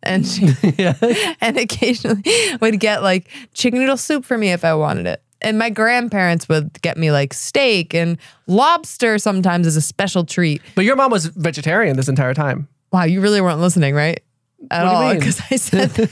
[0.02, 0.94] And she, yeah.
[1.40, 2.22] and occasionally
[2.60, 5.22] would get like chicken noodle soup for me if I wanted it.
[5.40, 10.60] And my grandparents would get me like steak and lobster sometimes as a special treat.
[10.74, 12.68] But your mom was vegetarian this entire time.
[12.92, 14.22] Wow, you really weren't listening, right?
[14.70, 15.14] At What do you all.
[15.14, 16.10] Because I said,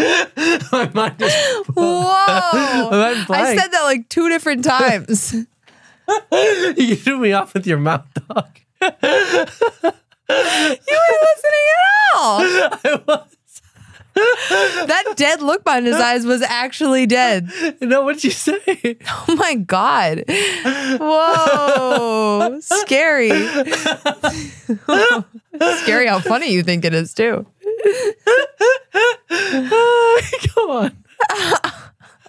[0.72, 1.32] My mind is.
[1.74, 2.90] whoa.
[3.30, 5.34] I said that like two different times.
[6.32, 8.48] you threw me off with your mouth, dog.
[8.80, 12.40] you weren't listening at all.
[12.40, 13.26] I was.
[14.14, 17.50] That dead look behind his eyes was actually dead.
[17.80, 18.98] No, what'd you say?
[19.28, 20.24] Oh my God.
[20.98, 22.58] Whoa.
[22.60, 23.30] Scary.
[25.82, 27.46] Scary how funny you think it is, too.
[30.54, 30.96] Go on.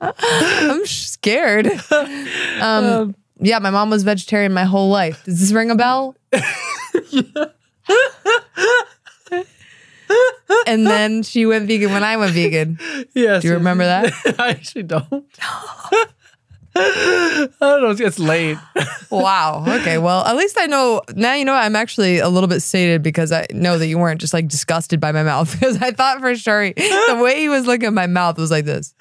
[0.02, 1.68] I'm scared.
[2.60, 5.24] Um, yeah, my mom was vegetarian my whole life.
[5.26, 6.16] Does this ring a bell?
[10.68, 12.80] and then she went vegan when I went vegan.
[13.14, 13.42] Yes.
[13.42, 14.14] Do you remember that?
[14.40, 15.08] I actually don't.
[16.76, 18.06] I don't know.
[18.06, 18.58] It's late.
[19.12, 19.66] Wow.
[19.68, 19.98] Okay.
[19.98, 21.34] Well, at least I know now.
[21.34, 24.34] You know, I'm actually a little bit sated because I know that you weren't just
[24.34, 25.52] like disgusted by my mouth.
[25.60, 28.52] Because I thought for sure he- the way he was looking at my mouth was
[28.52, 28.96] like this.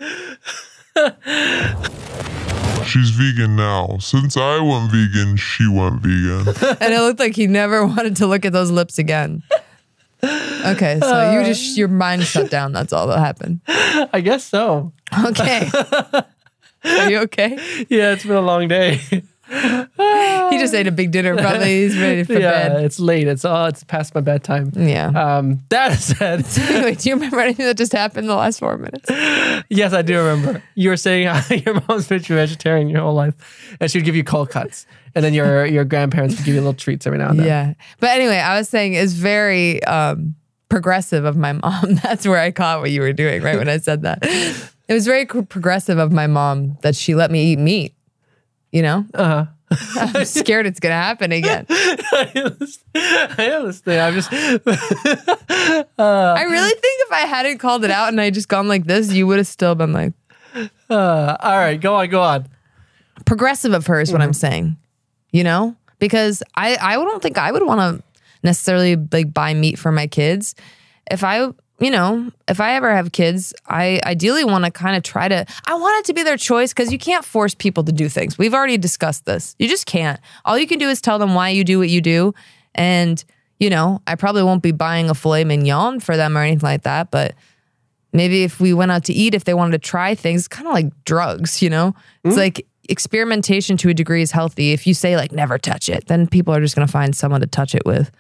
[2.85, 3.99] She's vegan now.
[4.01, 6.49] Since I went vegan, she went vegan.
[6.81, 9.45] and it looked like he never wanted to look at those lips again.
[10.25, 11.45] Okay, so you uh.
[11.45, 12.73] just your mind shut down.
[12.73, 13.61] That's all that happened.
[13.69, 14.93] I guess so.
[15.25, 15.71] Okay,
[16.85, 17.59] are you okay?
[17.89, 19.01] Yeah, it's been a long day.
[19.51, 21.37] He just ate a big dinner.
[21.37, 22.85] Probably he's ready for yeah, bed.
[22.85, 23.27] it's late.
[23.27, 23.67] It's all.
[23.67, 24.73] It's past my bedtime.
[24.77, 25.09] Yeah.
[25.09, 28.77] Um, that said, anyway, do you remember anything that just happened in the last four
[28.79, 29.11] minutes?
[29.69, 30.63] yes, I do remember.
[30.75, 34.17] You were saying how your mom's been vegetarian your whole life, and she would give
[34.17, 37.31] you cold cuts, and then your your grandparents would give you little treats every now
[37.31, 37.47] and then.
[37.47, 37.75] Yeah.
[37.99, 40.37] But anyway, I was saying it's very um,
[40.69, 41.97] progressive of my mom.
[42.03, 44.25] That's where I caught what you were doing right when I said that.
[44.91, 47.95] It was very progressive of my mom that she let me eat meat.
[48.73, 49.47] You know, Uh-huh.
[50.17, 51.65] I'm scared it's gonna happen again.
[51.71, 54.01] I understand.
[54.01, 54.29] I'm just.
[55.99, 59.13] I really think if I hadn't called it out and I just gone like this,
[59.13, 60.13] you would have still been like
[60.91, 62.49] Uh, all right, go on, go on.
[63.27, 64.77] progressive of her is what I'm saying.
[65.31, 65.77] You know?
[66.01, 68.03] Because I I don't think I would want to
[68.43, 70.55] necessarily like buy meat for my kids.
[71.11, 71.49] If I
[71.81, 75.47] you know, if I ever have kids, I ideally want to kind of try to
[75.65, 78.37] I want it to be their choice because you can't force people to do things.
[78.37, 79.57] We've already discussed this.
[79.59, 80.21] You just can't.
[80.45, 82.35] All you can do is tell them why you do what you do.
[82.75, 83.23] And,
[83.59, 86.83] you know, I probably won't be buying a filet mignon for them or anything like
[86.83, 87.35] that, but
[88.13, 90.75] maybe if we went out to eat, if they wanted to try things, kind of
[90.75, 91.95] like drugs, you know?
[92.25, 94.73] It's like experimentation to a degree is healthy.
[94.73, 97.41] If you say like never touch it, then people are just going to find someone
[97.41, 98.11] to touch it with.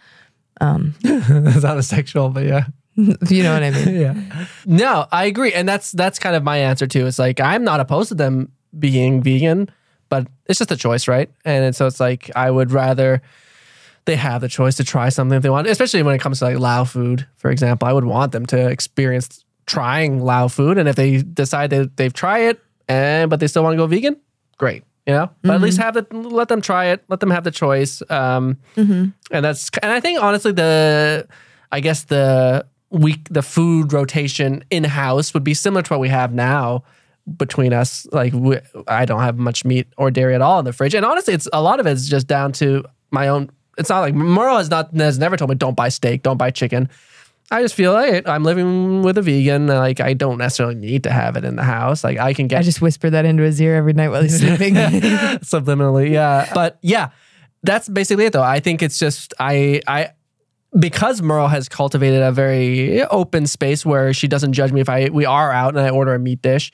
[0.62, 2.64] Um, it's not a sexual, but yeah.
[3.28, 4.00] you know what I mean?
[4.00, 4.46] yeah.
[4.66, 7.06] No, I agree, and that's that's kind of my answer too.
[7.06, 9.70] It's like I'm not opposed to them being vegan,
[10.08, 11.30] but it's just a choice, right?
[11.44, 13.22] And so it's like I would rather
[14.04, 16.46] they have the choice to try something if they want, especially when it comes to
[16.46, 17.86] like Lao food, for example.
[17.88, 22.12] I would want them to experience trying Lao food, and if they decide that they've
[22.12, 24.16] tried it and but they still want to go vegan,
[24.58, 24.84] great.
[25.06, 27.50] You know, but at least have the let them try it, let them have the
[27.50, 28.02] choice.
[28.10, 28.58] Um,
[29.30, 31.26] and that's and I think honestly the
[31.72, 36.08] I guess the week the food rotation in house would be similar to what we
[36.08, 36.84] have now
[37.36, 38.06] between us.
[38.12, 41.04] Like we, I don't have much meat or dairy at all in the fridge, and
[41.04, 43.50] honestly, it's a lot of it is just down to my own.
[43.78, 46.50] It's not like Merle has not has never told me don't buy steak, don't buy
[46.50, 46.88] chicken.
[47.52, 49.66] I just feel like I'm living with a vegan.
[49.66, 52.04] Like I don't necessarily need to have it in the house.
[52.04, 54.38] Like I can get I just whisper that into his ear every night while he's
[54.38, 54.74] sleeping.
[54.74, 57.10] subliminally yeah but yeah
[57.62, 60.10] that's basically it though i think it's just i i
[60.78, 65.08] because merle has cultivated a very open space where she doesn't judge me if i
[65.10, 66.70] we are out and i order a meat dish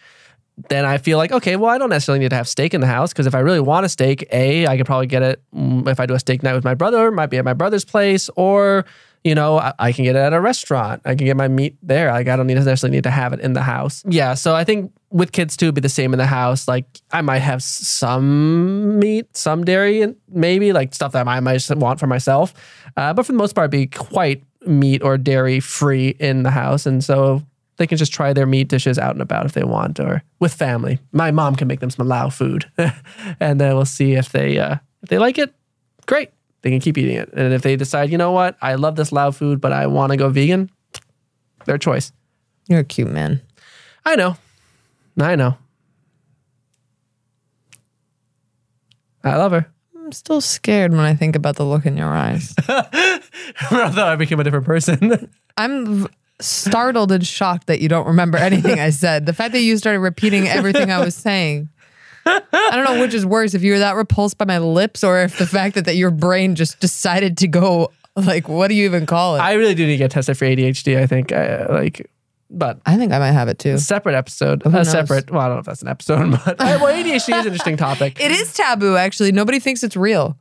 [0.69, 2.87] then I feel like, okay, well, I don't necessarily need to have steak in the
[2.87, 5.87] house because if I really want a steak, A, I could probably get it mm,
[5.87, 8.31] if I do a steak night with my brother, might be at my brother's place,
[8.37, 8.87] or,
[9.27, 11.03] you know, I, I can get it at a restaurant.
[11.05, 12.13] I can get my meat there.
[12.13, 14.05] Like, I don't need necessarily need to have it in the house.
[14.09, 14.35] Yeah.
[14.35, 16.69] So I think with kids too, it'd be the same in the house.
[16.69, 21.69] Like, I might have some meat, some dairy, and maybe like stuff that I might
[21.71, 22.55] want for myself.
[22.97, 26.87] Uh, but for the most part, be quite meat or dairy free in the house.
[26.87, 27.43] And so
[27.79, 30.55] they can just try their meat dishes out and about if they want or with
[30.55, 31.01] family.
[31.11, 32.71] My mom can make them some Lao food,
[33.41, 35.53] and then we'll see if they uh, if they like it.
[36.07, 36.31] Great,
[36.67, 37.33] they can keep eating it.
[37.33, 40.11] And if they decide, you know what, I love this Lao food, but I want
[40.11, 40.69] to go vegan,
[41.65, 42.11] their choice.
[42.67, 43.41] You're a cute man.
[44.05, 44.37] I know,
[45.17, 45.57] I know.
[49.23, 49.71] I love her.
[49.95, 52.53] I'm still scared when I think about the look in your eyes.
[52.69, 53.21] I
[53.61, 55.31] thought I became a different person.
[55.57, 56.09] I'm
[56.41, 59.25] startled and shocked that you don't remember anything I said.
[59.25, 61.69] The fact that you started repeating everything I was saying.
[62.27, 65.21] I don't know which is worse, if you were that repulsed by my lips or
[65.21, 68.85] if the fact that, that your brain just decided to go like, what do you
[68.87, 69.41] even call it?
[69.41, 70.99] I, really do need to get tested for ADHD.
[70.99, 72.11] I think, I, like,
[72.51, 73.77] but I think I might have it too.
[73.79, 74.91] separate episode, Who a knows?
[74.91, 75.31] separate.
[75.31, 77.77] Well, I don't know if that's an episode, but uh, well, ADHD is an interesting
[77.77, 78.21] topic.
[78.21, 79.33] It is taboo, actually.
[79.33, 80.37] Nobody thinks it's real.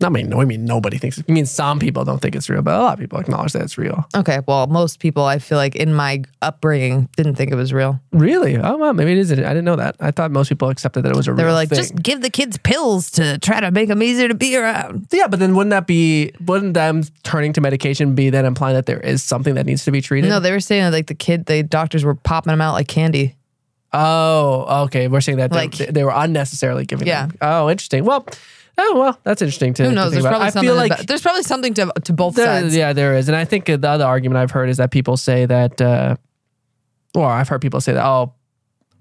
[0.00, 1.18] I mean, no, I mean nobody thinks.
[1.28, 3.62] I mean, some people don't think it's real, but a lot of people acknowledge that
[3.62, 4.06] it's real.
[4.14, 7.98] Okay, well, most people I feel like in my upbringing didn't think it was real.
[8.12, 8.56] Really?
[8.56, 9.38] Oh well, maybe it isn't.
[9.44, 9.96] I didn't know that.
[9.98, 11.38] I thought most people accepted that it was a real.
[11.38, 11.78] They real were like, thing.
[11.78, 15.08] just give the kids pills to try to make them easier to be around.
[15.10, 16.30] yeah, but then wouldn't that be?
[16.46, 19.90] Wouldn't them turning to medication be then implying that there is something that needs to
[19.90, 20.28] be treated?
[20.30, 22.86] No, they were saying that like the kid, the doctors were popping them out like
[22.86, 23.34] candy.
[23.92, 25.08] Oh, okay.
[25.08, 27.06] We're saying that Like- they, they were unnecessarily giving.
[27.08, 27.26] Yeah.
[27.26, 28.04] them- Oh, interesting.
[28.04, 28.26] Well,
[28.78, 29.82] oh well, that's interesting to.
[29.84, 30.04] Who to knows?
[30.04, 30.30] think There's about.
[30.30, 30.68] probably I something.
[30.68, 32.74] feel like about- there's probably something to to both There- sides.
[32.76, 35.46] yeah, there is, and I think the other argument I've heard is that people say
[35.46, 36.16] that, uh,
[37.14, 38.32] or I've heard people say that, oh,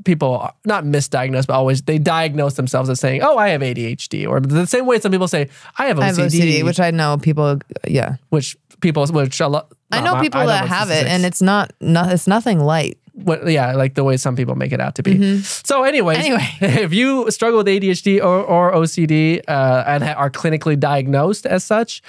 [0.06, 4.28] people are not misdiagnosed, but always they diagnose themselves as saying, oh, I have ADHD,
[4.28, 6.92] or the same way some people say, I have OCD, I have OCD, which I
[6.92, 7.60] know people.
[7.88, 11.74] Yeah, which people, which a lot, I know people that have it, and it's not.
[11.82, 12.98] No, it's nothing light.
[13.24, 15.42] What, yeah, like the way some people make it out to be.
[15.42, 16.26] So, anyways, Mm-hmm.
[16.62, 16.84] Anyway.
[16.84, 21.64] if you struggle with ADHD or, or OCD uh, and ha- are clinically diagnosed as
[21.64, 22.02] such,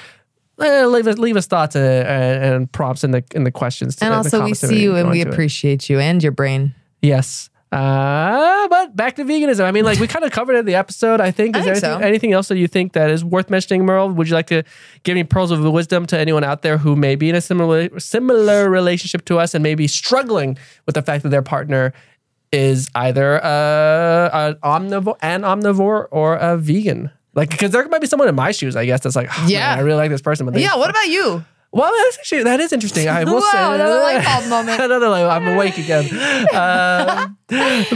[0.60, 3.96] eh, leave us leave us thoughts uh, and, and prompts in the in the questions.
[3.96, 5.34] to- And the also, we see you and we into it.
[5.34, 6.74] appreciate you and your brain.
[7.02, 7.48] Yes.
[7.70, 9.64] Uh, but back to veganism.
[9.64, 11.20] I mean, like we kind of covered it in the episode.
[11.20, 11.54] I think.
[11.56, 12.06] I Is there anything, so.
[12.06, 14.10] anything else that you think that is worth mentioning, Merle?
[14.10, 14.62] Would you like to
[15.02, 17.98] give any pearls of wisdom to anyone out there who may be in a similar
[18.00, 21.92] similar relationship to us and maybe struggling with the fact that their partner
[22.52, 27.10] is either uh, an omnivore, an omnivore, or a vegan?
[27.34, 29.60] Like, because there might be someone in my shoes, I guess, that's like, oh, Yeah.
[29.68, 30.74] man, I really like this person, but Yeah.
[30.76, 31.44] What about you?
[31.72, 33.08] Well, that's actually that is interesting.
[33.08, 34.80] I will Wow, say another light bulb moment.
[34.82, 35.24] another light.
[35.26, 36.04] I'm awake again.
[36.54, 37.38] Um,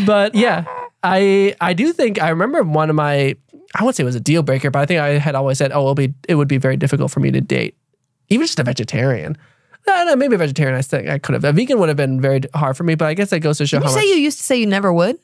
[0.07, 0.65] but yeah,
[1.03, 3.37] I I do think I remember one of my
[3.75, 5.73] I won't say it was a deal breaker, but I think I had always said,
[5.73, 7.75] oh, it'll be it would be very difficult for me to date,
[8.29, 9.37] even just a vegetarian.
[9.87, 10.77] No, no, maybe a vegetarian.
[10.79, 11.43] I think I could have.
[11.45, 13.67] A vegan would have been very hard for me, but I guess that goes to
[13.67, 14.05] show Did how you much.
[14.05, 15.19] say you used to say you never would?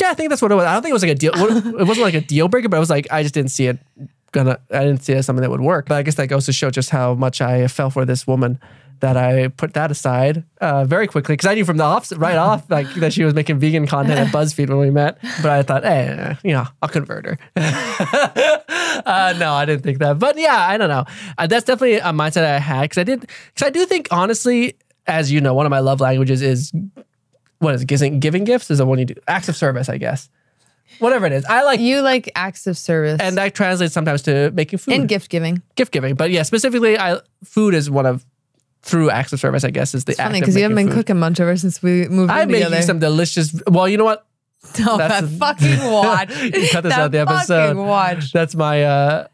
[0.00, 0.64] yeah, I think that's what it was.
[0.64, 1.32] I don't think it was like a deal.
[1.34, 3.78] It wasn't like a deal breaker, but it was like I just didn't see it
[4.34, 4.58] gonna.
[4.70, 5.86] I didn't see it as something that would work.
[5.88, 8.60] But I guess that goes to show just how much I fell for this woman.
[9.00, 12.36] That I put that aside uh, very quickly because I knew from the off right
[12.36, 15.18] off like that she was making vegan content at BuzzFeed when we met.
[15.42, 17.38] But I thought, eh, you know, I'll convert her.
[17.56, 20.18] uh, no, I didn't think that.
[20.18, 21.04] But yeah, I don't know.
[21.36, 24.76] Uh, that's definitely a mindset I had because I did because I do think honestly,
[25.06, 26.72] as you know, one of my love languages is
[27.58, 28.20] what is it?
[28.20, 29.14] Giving gifts is the one you do.
[29.26, 30.30] Acts of service, I guess.
[30.98, 31.44] Whatever it is.
[31.46, 35.08] I like, You like acts of service and that translates sometimes to making food and
[35.08, 35.60] gift giving.
[35.74, 36.14] gift giving.
[36.14, 38.24] But yeah, specifically, I food is one of
[38.82, 39.64] through acts of service.
[39.64, 40.94] I guess is the It's act funny because you haven't been food.
[40.94, 42.76] cooking much ever since we moved I in made together.
[42.76, 43.54] you some delicious.
[43.66, 44.26] Well, you know what?
[44.78, 46.30] no, that's- that fucking watch.
[46.42, 47.68] You cut this that out the episode.
[47.68, 48.32] fucking watch.
[48.32, 48.84] That's my.
[48.84, 49.26] uh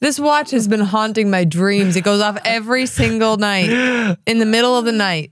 [0.00, 1.96] This watch has been haunting my dreams.
[1.96, 3.70] It goes off every single night
[4.26, 5.30] in the middle of the night.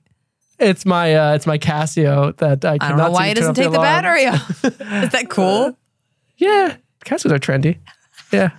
[0.62, 1.14] It's my.
[1.14, 2.78] uh It's my Casio that I.
[2.80, 4.64] I don't know why it doesn't take the battery off.
[4.64, 5.76] Is that cool?
[6.36, 7.78] Yeah, Casios are trendy.
[8.32, 8.50] Yeah.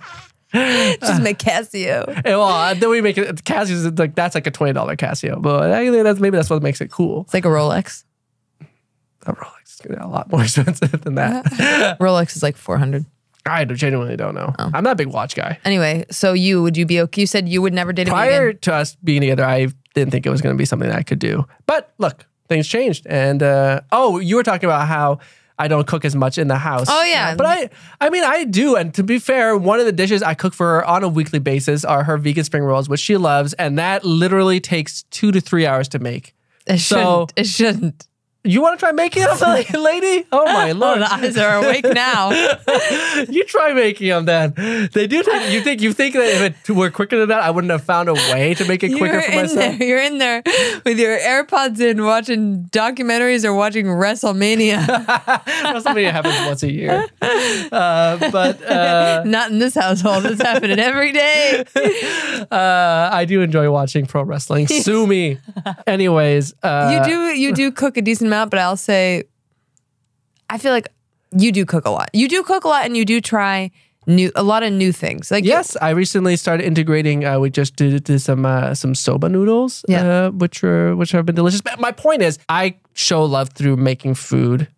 [1.00, 2.06] Just make Casio.
[2.24, 3.42] Yeah, well, uh, then we make it.
[3.44, 6.80] Casios like that's like a twenty dollar Casio, but actually that's maybe that's what makes
[6.80, 7.22] it cool.
[7.22, 8.04] It's like a Rolex.
[9.26, 11.44] A Rolex is gonna be a lot more expensive than that.
[12.00, 13.04] Rolex is like 400.
[13.46, 14.54] I genuinely don't know.
[14.58, 14.70] Oh.
[14.72, 15.58] I'm not a big watch guy.
[15.64, 17.20] Anyway, so you, would you be okay?
[17.22, 18.60] You said you would never date Prior vegan.
[18.62, 21.02] to us being together, I didn't think it was going to be something that I
[21.02, 21.46] could do.
[21.66, 23.06] But look, things changed.
[23.06, 25.18] And uh, oh, you were talking about how
[25.58, 26.86] I don't cook as much in the house.
[26.90, 27.34] Oh, yeah.
[27.36, 28.76] but I, I mean, I do.
[28.76, 31.38] And to be fair, one of the dishes I cook for her on a weekly
[31.38, 35.40] basis are her vegan spring rolls, which she loves, and that literally takes two to
[35.40, 36.34] three hours to make.
[36.66, 37.32] It So- shouldn't.
[37.36, 38.08] It shouldn't.
[38.46, 39.38] You want to try making them,
[39.82, 40.26] lady?
[40.30, 41.00] Oh my Oh, lord!
[41.00, 42.30] the eyes are awake now.
[43.30, 44.52] you try making them then.
[44.92, 45.22] They do.
[45.22, 47.84] Take, you think you think that if it were quicker than that, I wouldn't have
[47.84, 49.78] found a way to make it quicker You're for myself.
[49.78, 49.88] there.
[49.88, 50.42] You're in there
[50.84, 54.84] with your AirPods in, watching documentaries or watching WrestleMania.
[54.84, 60.26] WrestleMania happens once a year, uh, but uh, Not in this household.
[60.26, 61.64] It's happening every day.
[62.50, 64.66] uh, I do enjoy watching pro wrestling.
[64.66, 65.38] Sue me.
[65.86, 69.24] Anyways, uh, you do you do cook a decent but I'll say,
[70.50, 70.88] I feel like
[71.36, 72.10] you do cook a lot.
[72.12, 73.70] You do cook a lot, and you do try
[74.06, 75.30] new a lot of new things.
[75.30, 77.24] Like Yes, I recently started integrating.
[77.24, 80.26] Uh, we just did, did some uh, some soba noodles, Yeah.
[80.26, 81.60] uh, which are which have been delicious.
[81.60, 84.68] But my point is, I show love through making food.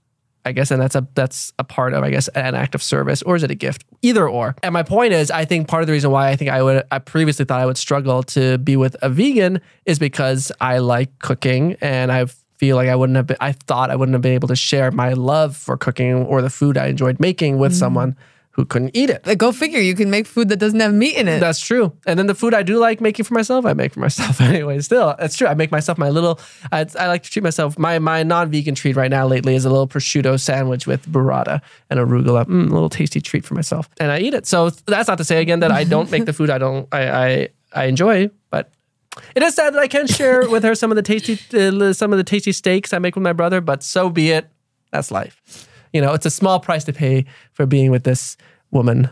[0.47, 3.21] I guess, and that's a that's a part of I guess an act of service,
[3.23, 3.85] or is it a gift?
[4.03, 4.55] Either or.
[4.63, 6.85] And my point is, I think part of the reason why I think I would
[6.93, 11.19] I previously thought I would struggle to be with a vegan is because I like
[11.19, 12.27] cooking and I
[12.59, 13.37] feel like I wouldn't have been.
[13.41, 16.51] I thought I wouldn't have been able to share my love for cooking or the
[16.51, 18.17] food I enjoyed making with someone
[18.57, 19.27] who couldn't eat it.
[19.27, 19.79] Like, go figure.
[19.79, 21.41] You can make food that doesn't have meat in it.
[21.41, 21.93] That's true.
[22.07, 24.81] And then the food I do like making for myself, I make for myself anyway.
[24.81, 25.47] Still, it's true.
[25.47, 26.41] I make myself my little.
[26.73, 27.79] I, I like to treat myself.
[27.79, 31.61] My my non vegan treat right now lately is a little prosciutto sandwich with burrata
[31.91, 32.47] and arugula.
[32.47, 34.47] Mm, a little tasty treat for myself, and I eat it.
[34.47, 37.09] So that's not to say again that I don't make the food I don't I
[37.11, 38.73] I, I enjoy, but.
[39.35, 42.13] It is sad that I can't share with her some of the tasty, uh, some
[42.13, 44.49] of the tasty steaks I make with my brother, but so be it.
[44.93, 45.69] That's life.
[45.93, 48.37] You know, it's a small price to pay for being with this
[48.71, 49.11] woman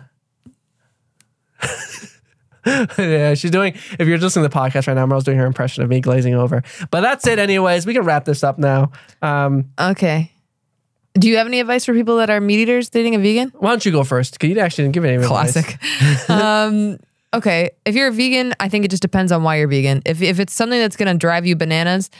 [2.99, 3.75] yeah, she's doing.
[3.99, 6.35] If you're listening to the podcast right now, Merle's doing her impression of me glazing
[6.35, 6.63] over.
[6.91, 7.87] But that's it, anyways.
[7.87, 8.93] We can wrap this up now.
[9.23, 10.31] Um, Okay.
[11.17, 13.53] Do you have any advice for people that are meat eaters dating a vegan?
[13.59, 14.33] why don't you go first?
[14.33, 15.53] Because you actually didn't give any advice.
[15.53, 16.29] Classic.
[16.29, 16.99] um,
[17.35, 17.71] okay.
[17.85, 20.03] If you're a vegan, I think it just depends on why you're vegan.
[20.05, 22.11] If, if it's something that's going to drive you bananas,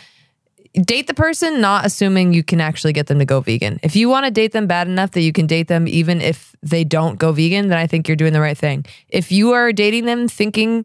[0.75, 3.79] date the person, not assuming you can actually get them to go vegan.
[3.83, 6.55] If you want to date them bad enough that you can date them even if
[6.63, 8.85] they don't go vegan, then I think you're doing the right thing.
[9.09, 10.85] If you are dating them thinking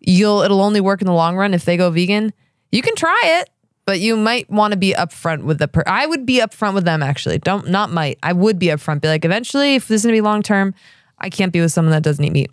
[0.00, 2.32] you'll it'll only work in the long run if they go vegan,
[2.72, 3.50] you can try it,
[3.84, 6.84] but you might want to be upfront with the per I would be upfront with
[6.84, 7.38] them actually.
[7.38, 8.18] Don't not might.
[8.22, 9.02] I would be upfront.
[9.02, 10.74] Be like, eventually, if this is gonna be long term,
[11.18, 12.50] I can't be with someone that doesn't eat meat.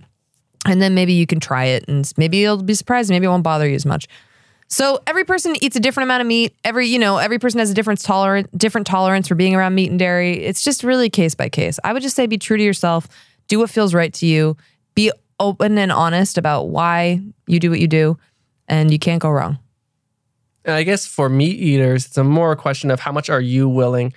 [0.65, 3.09] And then maybe you can try it and maybe you'll be surprised.
[3.09, 4.07] Maybe it won't bother you as much.
[4.67, 6.55] So every person eats a different amount of meat.
[6.63, 9.91] Every, you know, every person has a different tolerance, different tolerance for being around meat
[9.91, 10.43] and dairy.
[10.43, 11.79] It's just really case by case.
[11.83, 13.07] I would just say be true to yourself.
[13.47, 14.57] Do what feels right to you.
[14.95, 18.17] Be open and honest about why you do what you do,
[18.67, 19.59] and you can't go wrong.
[20.65, 24.13] I guess for meat eaters, it's a more question of how much are you willing?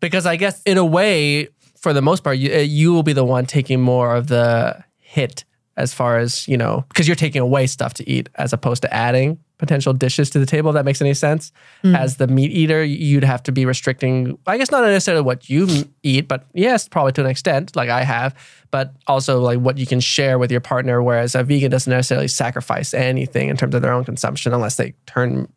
[0.00, 3.14] Because I guess in a way, for the most part, you, uh, you will be
[3.14, 5.44] the one taking more of the hit
[5.78, 8.92] as far as, you know, because you're taking away stuff to eat as opposed to
[8.92, 11.50] adding potential dishes to the table, if that makes any sense.
[11.84, 15.66] As the meat eater, you'd have to be restricting, I guess not necessarily what you
[16.02, 18.34] eat, but yes, probably to an extent, like I have,
[18.70, 21.02] but also like what you can share with your partner.
[21.02, 24.94] Whereas a vegan doesn't necessarily sacrifice anything in terms of their own consumption unless they
[25.06, 25.48] turn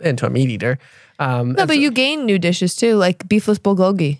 [0.00, 0.78] into a meat eater.
[1.18, 4.18] Um, No, but you gain new dishes too, like beefless bulgogi.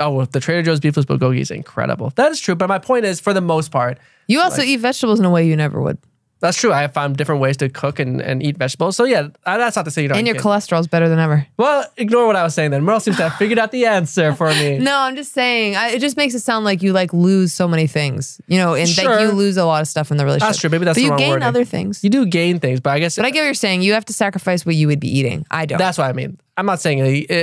[0.00, 2.12] Oh, the Trader Joe's beefless bulgogi is incredible.
[2.16, 2.54] That is true.
[2.54, 5.46] But my point is, for the most part, You also eat vegetables in a way
[5.46, 5.98] you never would,
[6.40, 6.72] that's true.
[6.72, 8.94] I have found different ways to cook and, and eat vegetables.
[8.94, 10.18] So yeah, uh, that's not to say you don't.
[10.18, 11.44] and your get- cholesterol's better than ever.
[11.56, 12.84] well, ignore what I was saying then.
[12.84, 14.78] Merle seems to have figured out the answer for me.
[14.88, 15.74] No, I'm just saying.
[15.74, 18.74] I, it just makes it sound like you like lose so many things, you know,
[18.74, 19.10] and Sure.
[19.16, 20.48] like you lose a lot of stuff in the relationship.
[20.50, 20.70] That's true.
[20.70, 21.42] Maybe that's but you gain wording.
[21.48, 22.04] other things.
[22.04, 23.82] You do gain things, but I guess But I get what you're saying.
[23.82, 25.44] You have to sacrifice what you would be eating.
[25.50, 25.78] I don't.
[25.78, 26.38] That's what I mean.
[26.56, 27.00] I'm not saying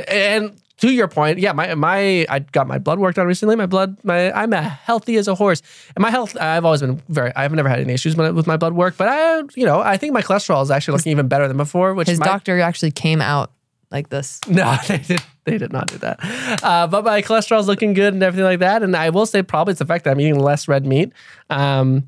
[0.08, 3.56] and to your point, yeah, my my I got my blood work done recently.
[3.56, 5.62] My blood, my I'm a healthy as a horse,
[5.96, 6.36] and my health.
[6.38, 7.32] I've always been very.
[7.36, 9.96] I've never had any issues with, with my blood work, but I, you know, I
[9.98, 11.94] think my cholesterol is actually looking even better than before.
[11.94, 13.52] Which His might- doctor actually came out
[13.92, 14.42] like this.
[14.50, 15.22] No, they did.
[15.46, 16.20] They did not do that.
[16.64, 18.82] Uh, but my cholesterol is looking good and everything like that.
[18.82, 21.14] And I will say probably it's the fact that I'm eating less red meat.
[21.52, 22.08] Um,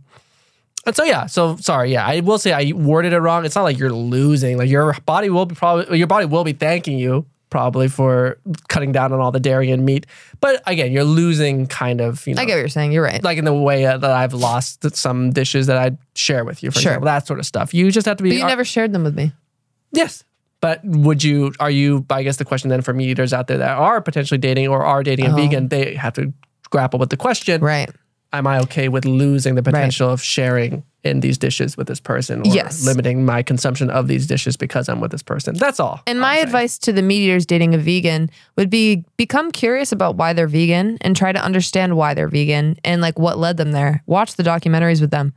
[0.87, 3.45] and so yeah, so sorry, yeah, I will say I worded it wrong.
[3.45, 4.57] It's not like you're losing.
[4.57, 8.37] Like your body will be probably your body will be thanking you probably for
[8.67, 10.05] cutting down on all the dairy and meat.
[10.41, 12.91] But again, you're losing kind of, you know, I get what you're saying.
[12.91, 13.23] You're right.
[13.23, 16.71] like in the way uh, that I've lost some dishes that I'd share with you,
[16.71, 16.91] for Sure.
[16.93, 17.73] example, that sort of stuff.
[17.73, 18.31] You just have to be.
[18.31, 19.31] but you never shared them with me.
[19.93, 20.23] Yes.
[20.59, 23.59] But would you, are you, I guess the question then for meat eaters out there
[23.59, 25.35] that are potentially dating or are dating a Oh.
[25.35, 26.33] vegan, they have to
[26.69, 27.89] grapple with the question Right.
[28.33, 32.41] Am I okay with losing the potential of sharing in these dishes with this person
[32.41, 32.85] or Yes.
[32.85, 35.55] limiting my consumption of these dishes because I'm with this person?
[35.55, 36.01] That's all.
[36.05, 36.45] And I'm my saying.
[36.47, 40.47] advice to the meat eaters dating a vegan would be become curious about why they're
[40.49, 44.03] vegan and try to understand why they're vegan and like what led them there.
[44.07, 45.33] Watch the documentaries with them.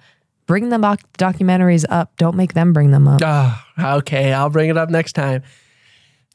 [0.46, 2.16] Bring them doc- documentaries up.
[2.16, 3.20] Don't make them bring them up.
[3.24, 3.64] Ah,
[3.98, 5.42] okay, I'll bring it up next time.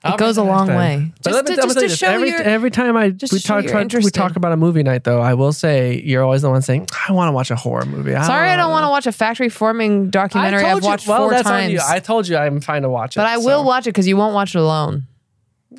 [0.06, 1.12] I'll it goes a long way.
[1.24, 2.42] But Just let me- to, let me just tell to you this, show every, your,
[2.42, 4.14] every time I just we to show talk, you're talk we interested.
[4.14, 7.12] talk about a movie night though, I will say you're always the one saying I
[7.14, 8.12] want to watch a horror movie.
[8.12, 11.08] Sorry, I don't want to watch a factory forming documentary I I've told you, watched
[11.08, 11.74] well, four that's on times.
[11.74, 11.80] you.
[11.86, 13.46] I told you I'm fine to watch it, but I so.
[13.46, 15.04] will watch it because you won't watch it alone.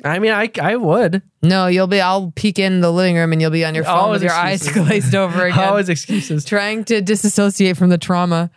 [0.05, 1.99] I mean, I I would No, you'll be.
[2.01, 4.33] I'll peek in the living room and you'll be on your phone Always with your
[4.33, 6.45] eyes glazed over again, always excuses.
[6.45, 8.51] trying to disassociate from the trauma.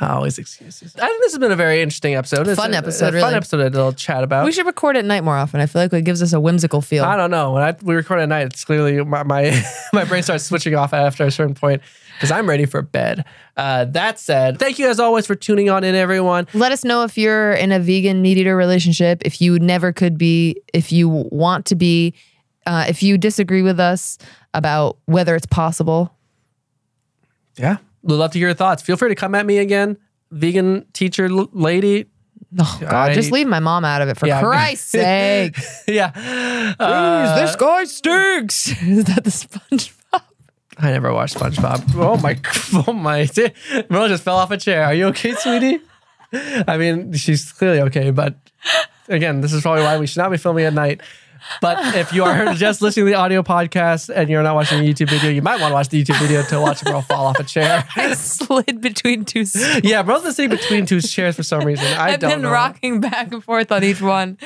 [0.00, 0.94] Always excuses.
[0.96, 2.46] I think this has been a very interesting episode.
[2.48, 3.34] It's Fun a- episode, a fun really.
[3.34, 4.44] episode to chat about.
[4.44, 5.60] We should record at night more often.
[5.60, 7.04] I feel like it gives us a whimsical feel.
[7.04, 7.52] I don't know.
[7.52, 10.92] When I, we record at night, it's clearly my my, my brain starts switching off
[10.92, 11.82] after a certain point
[12.14, 13.24] because I'm ready for bed.
[13.56, 16.46] Uh, that said, thank you as always for tuning on in, everyone.
[16.54, 20.16] Let us know if you're in a vegan meat eater relationship, if you never could
[20.18, 22.14] be, if you want to be,
[22.66, 24.18] uh, if you disagree with us
[24.54, 26.12] about whether it's possible.
[27.56, 28.82] Yeah, we'd love to hear your thoughts.
[28.82, 29.96] Feel free to come at me again,
[30.30, 32.06] vegan teacher l- lady.
[32.58, 34.40] Oh God, I- just leave my mom out of it for Yeah.
[34.40, 35.58] Christ's sake.
[35.88, 36.12] yeah,
[36.78, 38.68] Uh, this guy stinks.
[38.82, 40.22] Is that the SpongeBob?
[40.78, 41.94] I never watched SpongeBob.
[41.96, 42.38] Oh my,
[42.86, 43.28] oh my!
[43.90, 44.84] Merle just fell off a chair.
[44.84, 45.80] Are you okay, sweetie?
[46.32, 48.36] I mean, she's clearly okay, but
[49.08, 51.00] again, this is probably why we should not be filming at night.
[51.60, 54.92] But if you are just listening to the audio podcast and you're not watching the
[54.92, 57.38] YouTube video, you might want to watch the YouTube video to watch Merle fall off
[57.38, 57.84] a chair.
[57.96, 59.44] I slid between two.
[59.44, 59.80] stools.
[59.84, 61.86] yeah, been sitting between two chairs for some reason.
[61.86, 62.50] I I've don't been know.
[62.50, 64.38] rocking back and forth on each one.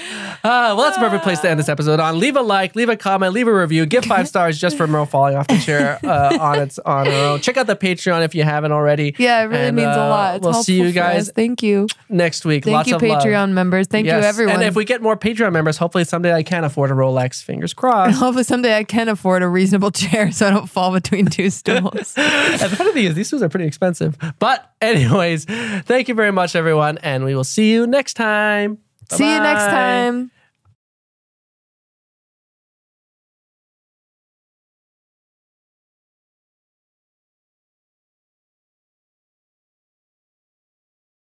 [0.42, 2.18] Uh, well, that's a perfect place to end this episode on.
[2.18, 5.06] Leave a like, leave a comment, leave a review, give five stars just for Merle
[5.06, 7.40] falling off the chair uh, on its on her own.
[7.40, 9.14] Check out the Patreon if you haven't already.
[9.18, 10.36] Yeah, it really And, means uh, a lot.
[10.36, 11.30] It's we'll see you guys.
[11.34, 11.86] Thank you.
[12.08, 12.64] next week.
[12.64, 13.22] Thank Lots you, of love.
[13.22, 13.86] Patreon members.
[13.86, 14.22] Thank Yes.
[14.22, 14.54] you, everyone.
[14.56, 17.42] And if we get more Patreon members, hopefully someday I can afford a Rolex.
[17.42, 18.18] Fingers crossed.
[18.18, 22.14] Hopefully someday I can afford a reasonable chair so I don't fall between two stools.
[22.16, 24.16] and the funny thing is, these stools are pretty expensive.
[24.38, 28.78] But, anyways, thank you very much, everyone, and we will see you next time.
[29.10, 30.30] See you next time.